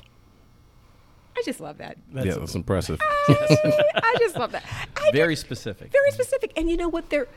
I 1.40 1.44
just 1.46 1.60
love 1.62 1.78
that. 1.78 1.98
yeah, 2.14 2.34
that's 2.36 2.56
impressive. 2.56 3.00
I 3.30 4.16
just 4.20 4.36
love 4.36 4.52
that. 4.52 4.64
I 4.98 5.12
Very 5.14 5.36
did- 5.36 5.40
specific. 5.42 5.92
Very 5.92 6.12
specific. 6.12 6.52
And 6.58 6.70
you 6.70 6.78
know 6.78 6.90
what? 6.90 7.10
They're. 7.10 7.28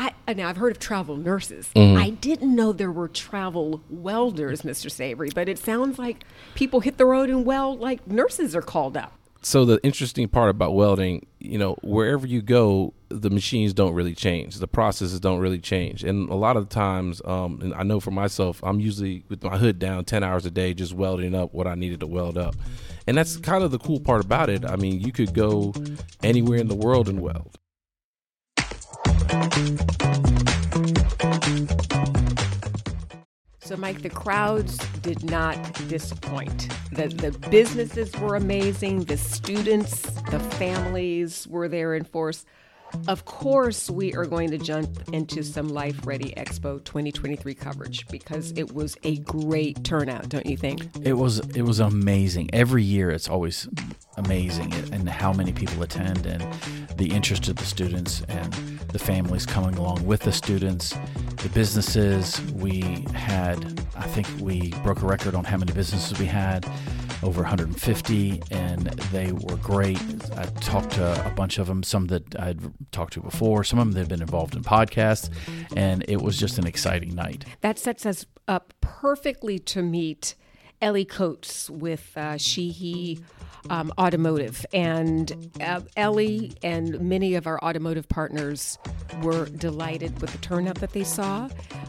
I, 0.00 0.12
uh, 0.28 0.32
now 0.34 0.48
I've 0.48 0.58
heard 0.58 0.70
of 0.70 0.78
travel 0.78 1.16
nurses. 1.16 1.70
Mm-hmm. 1.74 1.98
I 2.00 2.10
didn't 2.10 2.54
know 2.54 2.72
there 2.72 2.92
were 2.92 3.08
travel 3.08 3.82
welders, 3.90 4.62
Mr. 4.62 4.88
Savory, 4.88 5.30
but 5.34 5.48
it 5.48 5.58
sounds 5.58 5.98
like 5.98 6.22
people 6.54 6.78
hit 6.80 6.98
the 6.98 7.04
road 7.04 7.28
and 7.30 7.44
weld 7.44 7.80
like 7.80 8.06
nurses 8.06 8.54
are 8.54 8.62
called 8.62 8.96
up. 8.96 9.12
so 9.42 9.64
the 9.64 9.80
interesting 9.82 10.28
part 10.28 10.50
about 10.50 10.74
welding, 10.74 11.26
you 11.40 11.58
know, 11.58 11.74
wherever 11.82 12.28
you 12.28 12.42
go, 12.42 12.94
the 13.08 13.30
machines 13.30 13.72
don't 13.72 13.94
really 13.94 14.14
change. 14.14 14.56
The 14.56 14.68
processes 14.68 15.20
don't 15.20 15.40
really 15.40 15.58
change, 15.58 16.04
and 16.04 16.28
a 16.28 16.34
lot 16.34 16.56
of 16.56 16.68
times, 16.68 17.22
um, 17.24 17.60
and 17.62 17.74
I 17.74 17.82
know 17.82 18.00
for 18.00 18.10
myself, 18.10 18.60
I'm 18.62 18.80
usually 18.80 19.24
with 19.28 19.42
my 19.42 19.56
hood 19.56 19.78
down, 19.78 20.04
ten 20.04 20.22
hours 20.22 20.46
a 20.46 20.50
day, 20.50 20.74
just 20.74 20.92
welding 20.92 21.34
up 21.34 21.54
what 21.54 21.66
I 21.66 21.74
needed 21.74 22.00
to 22.00 22.06
weld 22.06 22.36
up, 22.36 22.54
and 23.06 23.16
that's 23.16 23.36
kind 23.36 23.64
of 23.64 23.70
the 23.70 23.78
cool 23.78 24.00
part 24.00 24.24
about 24.24 24.50
it. 24.50 24.64
I 24.64 24.76
mean, 24.76 25.00
you 25.00 25.12
could 25.12 25.34
go 25.34 25.72
anywhere 26.22 26.58
in 26.58 26.68
the 26.68 26.76
world 26.76 27.08
and 27.08 27.20
weld. 27.20 27.58
So, 33.60 33.76
Mike, 33.76 34.00
the 34.00 34.08
crowds 34.08 34.78
did 35.02 35.22
not 35.30 35.58
disappoint. 35.88 36.68
The, 36.90 37.08
the 37.08 37.32
businesses 37.50 38.16
were 38.16 38.34
amazing. 38.34 39.04
The 39.04 39.18
students, 39.18 40.00
the 40.30 40.40
families 40.40 41.46
were 41.46 41.68
there 41.68 41.94
in 41.94 42.04
force. 42.04 42.46
Of 43.06 43.24
course, 43.24 43.90
we 43.90 44.14
are 44.14 44.24
going 44.24 44.50
to 44.50 44.58
jump 44.58 45.08
into 45.12 45.42
some 45.42 45.68
Life 45.68 46.06
Ready 46.06 46.32
Expo 46.36 46.82
2023 46.84 47.54
coverage 47.54 48.06
because 48.08 48.52
it 48.56 48.72
was 48.72 48.96
a 49.02 49.18
great 49.18 49.84
turnout, 49.84 50.28
don't 50.28 50.46
you 50.46 50.56
think? 50.56 50.88
It 51.02 51.14
was 51.14 51.38
it 51.54 51.62
was 51.62 51.80
amazing. 51.80 52.50
Every 52.52 52.82
year, 52.82 53.10
it's 53.10 53.28
always 53.28 53.68
amazing, 54.16 54.72
and 54.92 55.08
how 55.08 55.32
many 55.32 55.52
people 55.52 55.82
attend, 55.82 56.26
and 56.26 56.42
the 56.96 57.12
interest 57.14 57.48
of 57.48 57.56
the 57.56 57.64
students 57.64 58.22
and 58.28 58.52
the 58.88 58.98
families 58.98 59.46
coming 59.46 59.76
along 59.76 60.04
with 60.04 60.20
the 60.20 60.32
students, 60.32 60.94
the 61.42 61.50
businesses. 61.50 62.40
We 62.52 63.04
had, 63.14 63.80
I 63.96 64.06
think, 64.06 64.26
we 64.40 64.70
broke 64.82 65.02
a 65.02 65.06
record 65.06 65.34
on 65.34 65.44
how 65.44 65.56
many 65.58 65.72
businesses 65.72 66.18
we 66.18 66.26
had, 66.26 66.66
over 67.22 67.42
150, 67.42 68.42
and 68.50 68.86
they 69.12 69.32
were 69.32 69.56
great. 69.56 70.00
I 70.36 70.44
talked 70.60 70.92
to 70.92 71.26
a 71.26 71.30
bunch 71.30 71.58
of 71.58 71.66
them, 71.66 71.82
some 71.82 72.06
that 72.06 72.38
I'd 72.38 72.60
talked 72.92 73.14
to 73.14 73.20
before, 73.20 73.64
some 73.64 73.78
of 73.78 73.86
them 73.86 73.92
that 73.92 74.00
had 74.00 74.08
been 74.08 74.22
involved 74.22 74.54
in 74.54 74.62
podcasts, 74.62 75.30
and 75.76 76.04
it 76.08 76.22
was 76.22 76.36
just 76.36 76.58
an 76.58 76.66
exciting 76.66 77.14
night. 77.14 77.44
That 77.60 77.78
sets 77.78 78.06
us 78.06 78.26
up 78.46 78.72
perfectly 78.80 79.58
to 79.60 79.82
meet 79.82 80.34
Elly 80.80 81.04
Coats 81.04 81.68
with 81.70 82.12
uh, 82.16 82.38
um, 83.70 83.92
Automotive. 83.98 84.64
And 84.72 85.50
uh, 85.60 85.80
Elly 85.96 86.52
and 86.62 87.00
many 87.00 87.34
of 87.34 87.46
our 87.46 87.58
automotive 87.62 88.08
partners 88.08 88.78
were 89.22 89.46
delighted 89.46 90.20
with 90.20 90.32
the 90.32 90.38
turnout 90.38 90.76
that 90.76 90.92
they 90.92 91.04
saw. 91.04 91.48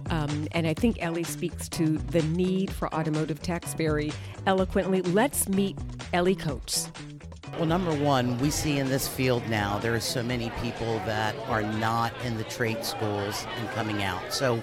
Um, 0.09 0.47
and 0.51 0.65
I 0.67 0.73
think 0.73 0.97
Elly 1.01 1.23
speaks 1.23 1.69
to 1.69 1.97
the 1.97 2.21
need 2.23 2.71
for 2.71 2.93
automotive 2.93 3.41
techs 3.41 3.73
very 3.73 4.11
eloquently. 4.45 5.01
Let's 5.01 5.47
meet 5.47 5.77
Elly 6.13 6.35
Coats. 6.35 6.91
Well, 7.53 7.65
number 7.65 7.93
one, 7.93 8.37
we 8.39 8.51
see 8.51 8.79
in 8.79 8.89
this 8.89 9.07
field 9.07 9.47
now 9.49 9.79
there 9.79 9.93
are 9.93 9.99
so 9.99 10.23
many 10.23 10.49
people 10.61 10.99
that 11.05 11.35
are 11.47 11.61
not 11.63 12.13
in 12.23 12.37
the 12.37 12.43
trade 12.45 12.85
schools 12.85 13.45
and 13.57 13.69
coming 13.71 14.03
out. 14.03 14.33
So 14.33 14.61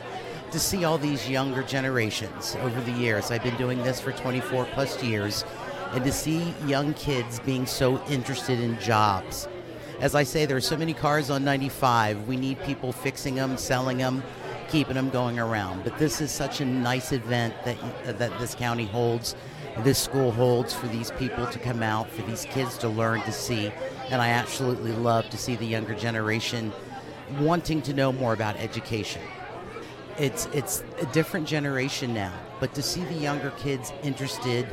to 0.50 0.58
see 0.58 0.84
all 0.84 0.96
these 0.96 1.28
younger 1.28 1.62
generations 1.62 2.56
over 2.60 2.80
the 2.80 2.92
years, 2.92 3.30
I've 3.30 3.42
been 3.42 3.56
doing 3.56 3.82
this 3.82 4.00
for 4.00 4.12
24 4.12 4.66
plus 4.72 5.02
years, 5.02 5.44
and 5.92 6.04
to 6.04 6.12
see 6.12 6.54
young 6.66 6.94
kids 6.94 7.40
being 7.40 7.66
so 7.66 8.02
interested 8.06 8.60
in 8.60 8.78
jobs. 8.78 9.48
As 10.00 10.14
I 10.14 10.24
say, 10.24 10.46
there 10.46 10.56
are 10.56 10.60
so 10.60 10.76
many 10.76 10.92
cars 10.92 11.30
on 11.30 11.44
95. 11.44 12.28
We 12.28 12.36
need 12.36 12.60
people 12.62 12.92
fixing 12.92 13.34
them, 13.34 13.56
selling 13.56 13.98
them, 13.98 14.22
keeping 14.68 14.94
them 14.94 15.10
going 15.10 15.38
around. 15.38 15.84
But 15.84 15.98
this 15.98 16.20
is 16.20 16.30
such 16.30 16.60
a 16.60 16.64
nice 16.64 17.12
event 17.12 17.54
that 17.64 17.76
uh, 18.06 18.12
that 18.12 18.38
this 18.38 18.54
county 18.54 18.86
holds 18.86 19.34
this 19.78 19.98
school 19.98 20.32
holds 20.32 20.72
for 20.72 20.86
these 20.88 21.10
people 21.12 21.46
to 21.46 21.58
come 21.58 21.82
out, 21.82 22.08
for 22.10 22.22
these 22.22 22.46
kids 22.46 22.78
to 22.78 22.88
learn 22.88 23.20
to 23.22 23.32
see. 23.32 23.70
And 24.08 24.22
I 24.22 24.28
absolutely 24.28 24.92
love 24.92 25.28
to 25.30 25.36
see 25.36 25.56
the 25.56 25.66
younger 25.66 25.94
generation 25.94 26.72
wanting 27.40 27.82
to 27.82 27.92
know 27.92 28.12
more 28.12 28.32
about 28.32 28.56
education. 28.56 29.20
It's, 30.18 30.46
it's 30.54 30.82
a 31.00 31.06
different 31.06 31.46
generation 31.46 32.14
now, 32.14 32.32
but 32.58 32.72
to 32.74 32.82
see 32.82 33.04
the 33.04 33.14
younger 33.14 33.50
kids 33.58 33.92
interested 34.02 34.66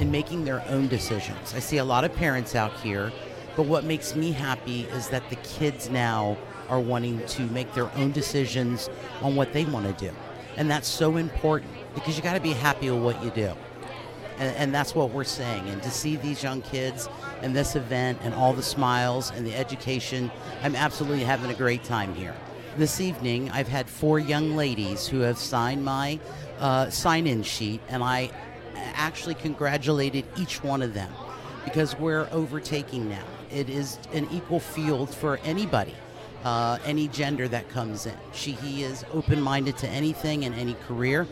in 0.00 0.10
making 0.10 0.44
their 0.44 0.66
own 0.68 0.88
decisions. 0.88 1.54
I 1.54 1.60
see 1.60 1.76
a 1.76 1.84
lot 1.84 2.04
of 2.04 2.12
parents 2.14 2.56
out 2.56 2.72
here, 2.80 3.12
but 3.58 3.66
what 3.66 3.84
makes 3.84 4.14
me 4.14 4.30
happy 4.30 4.82
is 4.92 5.08
that 5.08 5.28
the 5.30 5.36
kids 5.36 5.90
now 5.90 6.38
are 6.70 6.80
wanting 6.80 7.26
to 7.26 7.42
make 7.48 7.74
their 7.74 7.92
own 7.96 8.12
decisions 8.12 8.88
on 9.20 9.34
what 9.34 9.52
they 9.52 9.64
want 9.66 9.84
to 9.84 10.06
do. 10.06 10.14
And 10.56 10.70
that's 10.70 10.88
so 10.88 11.16
important 11.16 11.72
because 11.92 12.16
you 12.16 12.22
got 12.22 12.34
to 12.34 12.40
be 12.40 12.52
happy 12.52 12.88
with 12.90 13.02
what 13.02 13.22
you 13.22 13.30
do 13.30 13.52
and, 14.38 14.56
and 14.56 14.74
that's 14.74 14.94
what 14.94 15.10
we're 15.10 15.24
saying. 15.24 15.68
And 15.68 15.82
to 15.82 15.90
see 15.90 16.16
these 16.16 16.42
young 16.42 16.62
kids 16.62 17.08
and 17.42 17.54
this 17.54 17.76
event 17.76 18.18
and 18.22 18.34
all 18.34 18.52
the 18.52 18.62
smiles 18.62 19.30
and 19.30 19.46
the 19.46 19.54
education, 19.54 20.30
I'm 20.62 20.76
absolutely 20.76 21.24
having 21.24 21.50
a 21.50 21.54
great 21.54 21.84
time 21.84 22.14
here. 22.14 22.34
This 22.76 23.00
evening, 23.00 23.50
I've 23.50 23.68
had 23.68 23.88
four 23.88 24.18
young 24.18 24.54
ladies 24.54 25.08
who 25.08 25.20
have 25.20 25.38
signed 25.38 25.84
my 25.84 26.20
uh, 26.60 26.90
sign-in 26.90 27.42
sheet, 27.42 27.80
and 27.88 28.04
I 28.04 28.30
actually 28.94 29.34
congratulated 29.34 30.24
each 30.36 30.62
one 30.62 30.82
of 30.82 30.94
them 30.94 31.12
because 31.64 31.98
we're 31.98 32.28
overtaking 32.30 33.08
now. 33.08 33.24
It 33.50 33.68
is 33.68 33.98
an 34.12 34.28
equal 34.30 34.60
field 34.60 35.14
for 35.14 35.38
anybody. 35.44 35.94
Uh, 36.44 36.78
any 36.84 37.08
gender 37.08 37.48
that 37.48 37.68
comes 37.68 38.06
in. 38.06 38.14
She, 38.32 38.52
he 38.52 38.84
is 38.84 39.04
open 39.12 39.40
minded 39.40 39.76
to 39.78 39.88
anything 39.88 40.44
and 40.44 40.54
any 40.54 40.74
career 40.86 41.26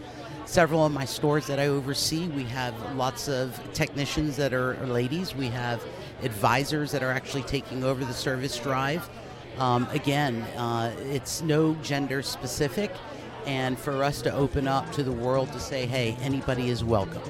several 0.47 0.87
of 0.87 0.93
my 0.93 1.05
stores 1.05 1.47
that 1.49 1.59
I 1.59 1.67
oversee, 1.67 2.29
we 2.29 2.45
have 2.45 2.75
lots 2.95 3.29
of 3.29 3.61
technicians 3.73 4.37
that 4.37 4.55
are 4.55 4.77
ladies. 4.87 5.35
We 5.35 5.49
have 5.49 5.85
advisors 6.23 6.93
that 6.93 7.03
are 7.03 7.11
actually 7.11 7.43
taking 7.43 7.85
over 7.85 8.05
the 8.05 8.15
service 8.15 8.59
drive. 8.59 9.09
Um, 9.59 9.89
again, 9.91 10.43
uh, 10.57 10.95
it's 11.01 11.43
no 11.43 11.75
gender 11.77 12.23
specific, 12.23 12.93
and 13.47 13.79
for 13.79 14.05
us 14.05 14.23
to 14.23 14.33
open 14.33 14.69
up 14.69 14.91
to 14.93 15.03
the 15.03 15.13
world 15.13 15.53
to 15.53 15.61
say, 15.61 15.87
hey, 15.87 16.17
anybody 16.21 16.71
is 16.71 16.85
welcome. 16.85 17.23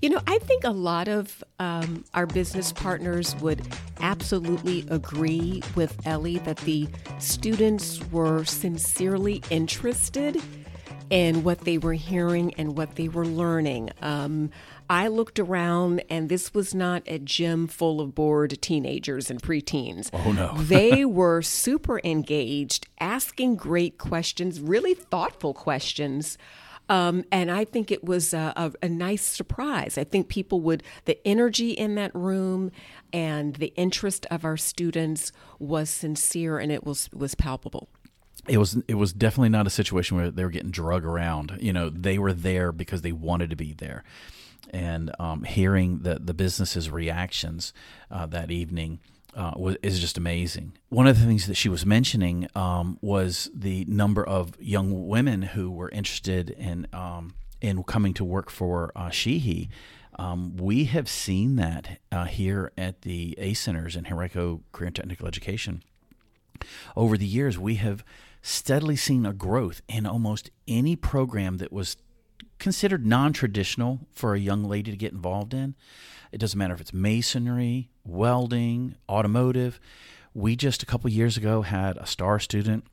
You 0.00 0.08
know, 0.08 0.20
I 0.26 0.38
think 0.38 0.64
a 0.64 0.70
lot 0.70 1.08
of 1.08 1.44
um, 1.58 2.04
our 2.14 2.26
business 2.26 2.72
partners 2.72 3.36
would 3.36 3.60
absolutely 4.00 4.86
agree 4.88 5.62
with 5.74 5.94
Elly 6.06 6.38
that 6.38 6.56
the 6.58 6.88
students 7.18 8.00
were 8.10 8.44
sincerely 8.44 9.42
interested 9.50 10.40
in 11.10 11.42
what 11.42 11.60
they 11.62 11.76
were 11.76 11.92
hearing 11.92 12.54
and 12.54 12.78
what 12.78 12.94
they 12.94 13.08
were 13.08 13.26
learning. 13.26 13.90
Um, 14.00 14.50
I 14.88 15.08
looked 15.08 15.38
around, 15.38 16.02
and 16.08 16.28
this 16.28 16.54
was 16.54 16.74
not 16.74 17.02
a 17.06 17.18
gym 17.18 17.66
full 17.66 18.00
of 18.00 18.14
bored 18.14 18.60
teenagers 18.62 19.30
and 19.30 19.42
preteens. 19.42 20.08
Oh, 20.12 20.32
no. 20.32 20.54
they 20.56 21.04
were 21.04 21.42
super 21.42 22.00
engaged, 22.04 22.88
asking 23.00 23.56
great 23.56 23.98
questions, 23.98 24.60
really 24.60 24.94
thoughtful 24.94 25.52
questions. 25.52 26.38
Um, 26.90 27.24
and 27.30 27.52
I 27.52 27.64
think 27.64 27.92
it 27.92 28.02
was 28.02 28.34
a, 28.34 28.52
a, 28.56 28.72
a, 28.82 28.88
nice 28.88 29.22
surprise. 29.22 29.96
I 29.96 30.02
think 30.02 30.28
people 30.28 30.60
would, 30.62 30.82
the 31.04 31.24
energy 31.26 31.70
in 31.70 31.94
that 31.94 32.12
room 32.16 32.72
and 33.12 33.54
the 33.54 33.72
interest 33.76 34.26
of 34.28 34.44
our 34.44 34.56
students 34.56 35.30
was 35.60 35.88
sincere 35.88 36.58
and 36.58 36.72
it 36.72 36.84
was, 36.84 37.08
was 37.12 37.36
palpable 37.36 37.88
it 38.48 38.56
was 38.56 38.78
it 38.88 38.94
was 38.94 39.12
definitely 39.12 39.50
not 39.50 39.66
a 39.66 39.70
situation 39.70 40.16
where 40.16 40.30
they 40.30 40.42
were 40.42 40.50
getting 40.50 40.70
drug 40.70 41.04
around. 41.04 41.58
You 41.60 41.74
know, 41.74 41.90
they 41.90 42.18
were 42.18 42.32
there 42.32 42.72
because 42.72 43.02
they 43.02 43.12
wanted 43.12 43.50
to 43.50 43.56
be 43.56 43.74
there. 43.74 44.02
And 44.70 45.14
um, 45.18 45.44
hearing 45.44 45.98
the 45.98 46.18
the 46.18 46.32
business's 46.32 46.90
reactions 46.90 47.74
uh, 48.10 48.24
that 48.26 48.50
evening 48.50 49.00
uh, 49.34 49.52
was, 49.56 49.76
is 49.82 50.00
just 50.00 50.18
amazing. 50.18 50.72
One 50.88 51.06
of 51.06 51.18
the 51.18 51.26
things 51.26 51.46
that 51.46 51.54
she 51.54 51.68
was 51.68 51.86
mentioning 51.86 52.48
um, 52.54 52.98
was 53.00 53.50
the 53.54 53.84
number 53.86 54.26
of 54.26 54.60
young 54.60 55.08
women 55.08 55.42
who 55.42 55.70
were 55.70 55.88
interested 55.90 56.50
in 56.50 56.86
um, 56.92 57.34
in 57.60 57.82
coming 57.84 58.14
to 58.14 58.24
work 58.24 58.50
for 58.50 58.90
uh, 58.96 59.10
Sheehy. 59.10 59.68
Um, 60.18 60.56
we 60.56 60.84
have 60.84 61.08
seen 61.08 61.56
that 61.56 61.98
uh, 62.10 62.24
here 62.24 62.72
at 62.76 63.02
the 63.02 63.34
A 63.38 63.54
centers 63.54 63.96
in 63.96 64.06
Henrico 64.06 64.62
Career 64.72 64.88
and 64.88 64.96
Technical 64.96 65.26
Education. 65.26 65.82
Over 66.96 67.16
the 67.16 67.26
years, 67.26 67.58
we 67.58 67.76
have 67.76 68.04
steadily 68.42 68.96
seen 68.96 69.24
a 69.24 69.32
growth 69.32 69.82
in 69.88 70.06
almost 70.06 70.50
any 70.66 70.96
program 70.96 71.58
that 71.58 71.72
was 71.72 71.96
considered 72.58 73.06
non 73.06 73.32
traditional 73.32 74.00
for 74.12 74.34
a 74.34 74.40
young 74.40 74.64
lady 74.64 74.90
to 74.90 74.96
get 74.96 75.12
involved 75.12 75.54
in. 75.54 75.74
It 76.32 76.38
doesn't 76.38 76.58
matter 76.58 76.74
if 76.74 76.80
it's 76.80 76.92
masonry, 76.92 77.90
welding, 78.04 78.94
automotive. 79.08 79.80
We 80.34 80.56
just 80.56 80.82
a 80.82 80.86
couple 80.86 81.10
years 81.10 81.36
ago 81.36 81.62
had 81.62 81.96
a 81.96 82.06
star 82.06 82.38
student. 82.38 82.84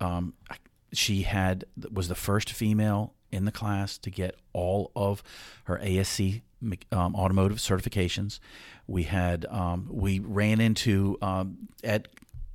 Um, 0.00 0.34
she 0.92 1.22
had 1.22 1.64
was 1.92 2.08
the 2.08 2.14
first 2.14 2.50
female 2.50 3.14
in 3.30 3.44
the 3.44 3.52
class 3.52 3.96
to 3.98 4.10
get 4.10 4.34
all 4.52 4.90
of 4.96 5.22
her 5.64 5.78
ASE 5.82 6.40
um, 6.92 7.14
automotive 7.14 7.58
certifications. 7.58 8.40
We 8.86 9.04
had 9.04 9.46
um, 9.46 9.88
we 9.90 10.18
ran 10.18 10.60
into 10.60 11.16
um, 11.22 11.68
at 11.84 12.08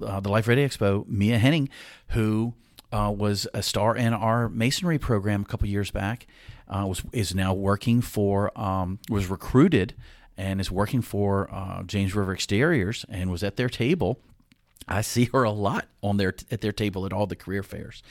uh, 0.06 0.20
the 0.20 0.30
Life 0.30 0.48
Ready 0.48 0.68
Expo 0.68 1.08
Mia 1.08 1.38
Henning, 1.38 1.70
who 2.10 2.54
uh, 2.92 3.14
was 3.16 3.48
a 3.54 3.64
star 3.64 3.96
in 3.96 4.14
our 4.14 4.50
masonry 4.50 4.98
program 4.98 5.42
a 5.42 5.46
couple 5.46 5.68
years 5.68 5.92
back. 5.92 6.28
Uh, 6.68 6.86
was 6.88 7.04
is 7.14 7.36
now 7.36 7.54
working 7.54 8.02
for 8.02 8.58
um, 8.60 9.00
was 9.10 9.28
recruited 9.28 9.94
and 10.38 10.60
is 10.60 10.72
working 10.72 11.02
for 11.02 11.50
uh, 11.52 11.84
James 11.84 12.16
River 12.16 12.34
Exteriors 12.34 13.06
and 13.10 13.32
was 13.32 13.44
at 13.44 13.56
their 13.56 13.70
table. 13.70 14.20
I 14.88 15.02
see 15.02 15.26
her 15.26 15.44
a 15.44 15.52
lot 15.52 15.88
on 16.04 16.18
their 16.18 16.36
at 16.52 16.62
their 16.62 16.72
table 16.72 17.06
at 17.06 17.14
all 17.14 17.26
the 17.26 17.36
career 17.36 17.64
fairs, 17.64 18.04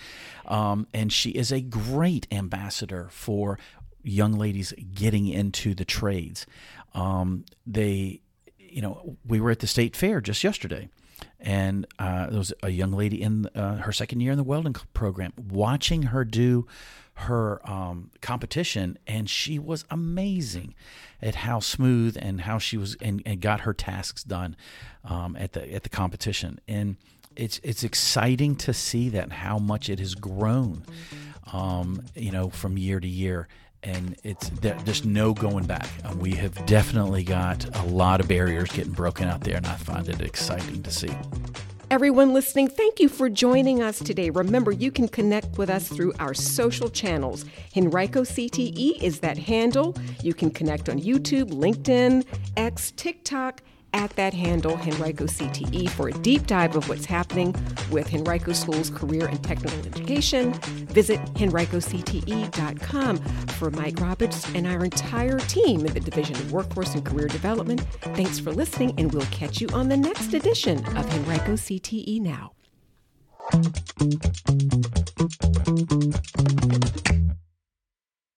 um, 0.47 0.87
and 0.93 1.13
she 1.13 1.31
is 1.31 1.53
a 1.53 1.61
great 1.61 2.27
ambassador 2.33 3.09
for 3.11 3.59
young 4.03 4.33
ladies 4.33 4.73
getting 4.93 5.29
into 5.29 5.75
the 5.75 5.85
trades. 5.85 6.47
Um, 6.93 7.45
they, 7.67 8.21
you 8.59 8.83
know, 8.83 9.17
we 9.25 9.41
were 9.41 9.51
at 9.51 9.61
the 9.61 9.67
state 9.69 9.95
fair 9.95 10.21
just 10.21 10.43
yesterday, 10.43 10.89
and 11.39 11.87
uh, 11.99 12.27
there 12.29 12.39
was 12.39 12.53
a 12.63 12.71
young 12.71 12.93
lady 12.93 13.23
in 13.23 13.47
uh, 13.55 13.77
her 13.77 13.93
second 13.93 14.21
year 14.21 14.33
in 14.33 14.39
the 14.39 14.45
welding 14.45 14.75
program. 14.95 15.33
Watching 15.37 16.03
her 16.05 16.25
do 16.25 16.67
her 17.15 17.61
um, 17.71 18.11
competition, 18.21 18.99
and 19.07 19.31
she 19.31 19.59
was 19.59 19.85
amazing 19.91 20.75
at 21.23 21.37
how 21.37 21.61
smooth 21.61 22.17
and 22.21 22.43
how 22.43 22.59
she 22.59 22.77
was 22.77 22.97
and, 23.01 23.23
and 23.25 23.41
got 23.41 23.61
her 23.61 23.73
tasks 23.73 24.25
done 24.25 24.57
um, 25.05 25.37
at 25.37 25.53
the 25.53 25.73
at 25.73 25.85
the 25.85 25.89
competition. 25.89 26.59
And 26.67 26.97
it's 27.37 27.61
it's 27.63 27.85
exciting 27.85 28.57
to 28.57 28.73
see 28.73 29.09
that 29.11 29.33
how 29.33 29.59
much 29.59 29.89
it 29.89 30.01
has 30.01 30.15
grown, 30.15 30.85
um, 31.53 32.03
you 32.15 32.33
know, 32.33 32.51
from 32.51 32.77
year 32.77 33.01
to 33.01 33.09
year. 33.09 33.49
And 33.83 34.17
it's 34.25 34.49
there's 34.49 35.05
no 35.05 35.35
going 35.35 35.67
back. 35.67 35.89
And 36.05 36.21
we 36.21 36.33
have 36.33 36.67
definitely 36.67 37.23
got 37.23 37.65
a 37.77 37.87
lot 37.87 38.21
of 38.21 38.29
barriers 38.29 38.71
getting 38.73 38.93
broken 38.93 39.29
out 39.29 39.43
there, 39.43 39.57
and 39.57 39.67
I 39.67 39.77
find 39.77 40.09
it 40.09 40.21
exciting 40.21 40.83
to 40.83 40.91
see. 40.91 41.15
Everyone 41.95 42.35
listening, 42.35 42.67
thank 42.67 42.99
you 42.99 43.09
for 43.09 43.29
joining 43.29 43.81
us 43.81 44.01
today. 44.01 44.29
Remember, 44.29 44.73
you 44.73 44.91
can 44.91 45.07
connect 45.07 45.57
with 45.59 45.71
us 45.71 45.87
through 45.87 46.13
our 46.19 46.35
social 46.35 46.89
channels. 46.89 47.45
Henrico 47.77 48.23
CTE 48.23 49.01
is 49.01 49.21
that 49.21 49.39
handle. 49.39 49.97
You 50.21 50.35
can 50.35 50.51
connect 50.51 50.89
on 50.89 50.99
YouTube, 50.99 51.53
LinkedIn, 51.53 52.27
X, 52.57 52.91
TikTok, 52.97 53.63
at 53.95 54.11
that 54.17 54.35
handle, 54.35 54.77
Henrico 54.77 55.25
CTE, 55.25 55.89
for 55.89 56.09
a 56.09 56.13
deep 56.13 56.47
dive 56.47 56.77
of 56.77 56.89
what's 56.89 57.07
happening 57.07 57.55
with 57.91 58.13
Henrico 58.13 58.53
School's 58.53 58.91
career 58.91 59.27
and 59.27 59.43
technical 59.43 59.79
education. 59.79 60.53
Visit 60.89 61.21
henricocte.com. 61.35 63.19
For 63.55 63.71
Mike 63.71 64.01
Roberts 64.01 64.47
and 64.55 64.67
our 64.67 64.85
entire 64.85 65.39
team 65.39 65.87
in 65.87 65.95
the 65.95 66.01
Division 66.01 66.35
of 66.37 66.53
Workforce 66.53 66.95
and 66.95 67.05
Career 67.05 67.29
Development, 67.29 67.81
thanks 68.15 68.39
for 68.39 68.53
listening, 68.53 68.93
and 68.99 69.13
we'll 69.15 69.23
catch 69.27 69.61
you 69.61 69.69
on 69.69 69.89
the 69.89 69.97
next 69.97 70.35
edition 70.35 70.85
of 70.97 71.11
Henrico 71.15 71.55
CTE 71.55 72.21
Now. 72.21 72.53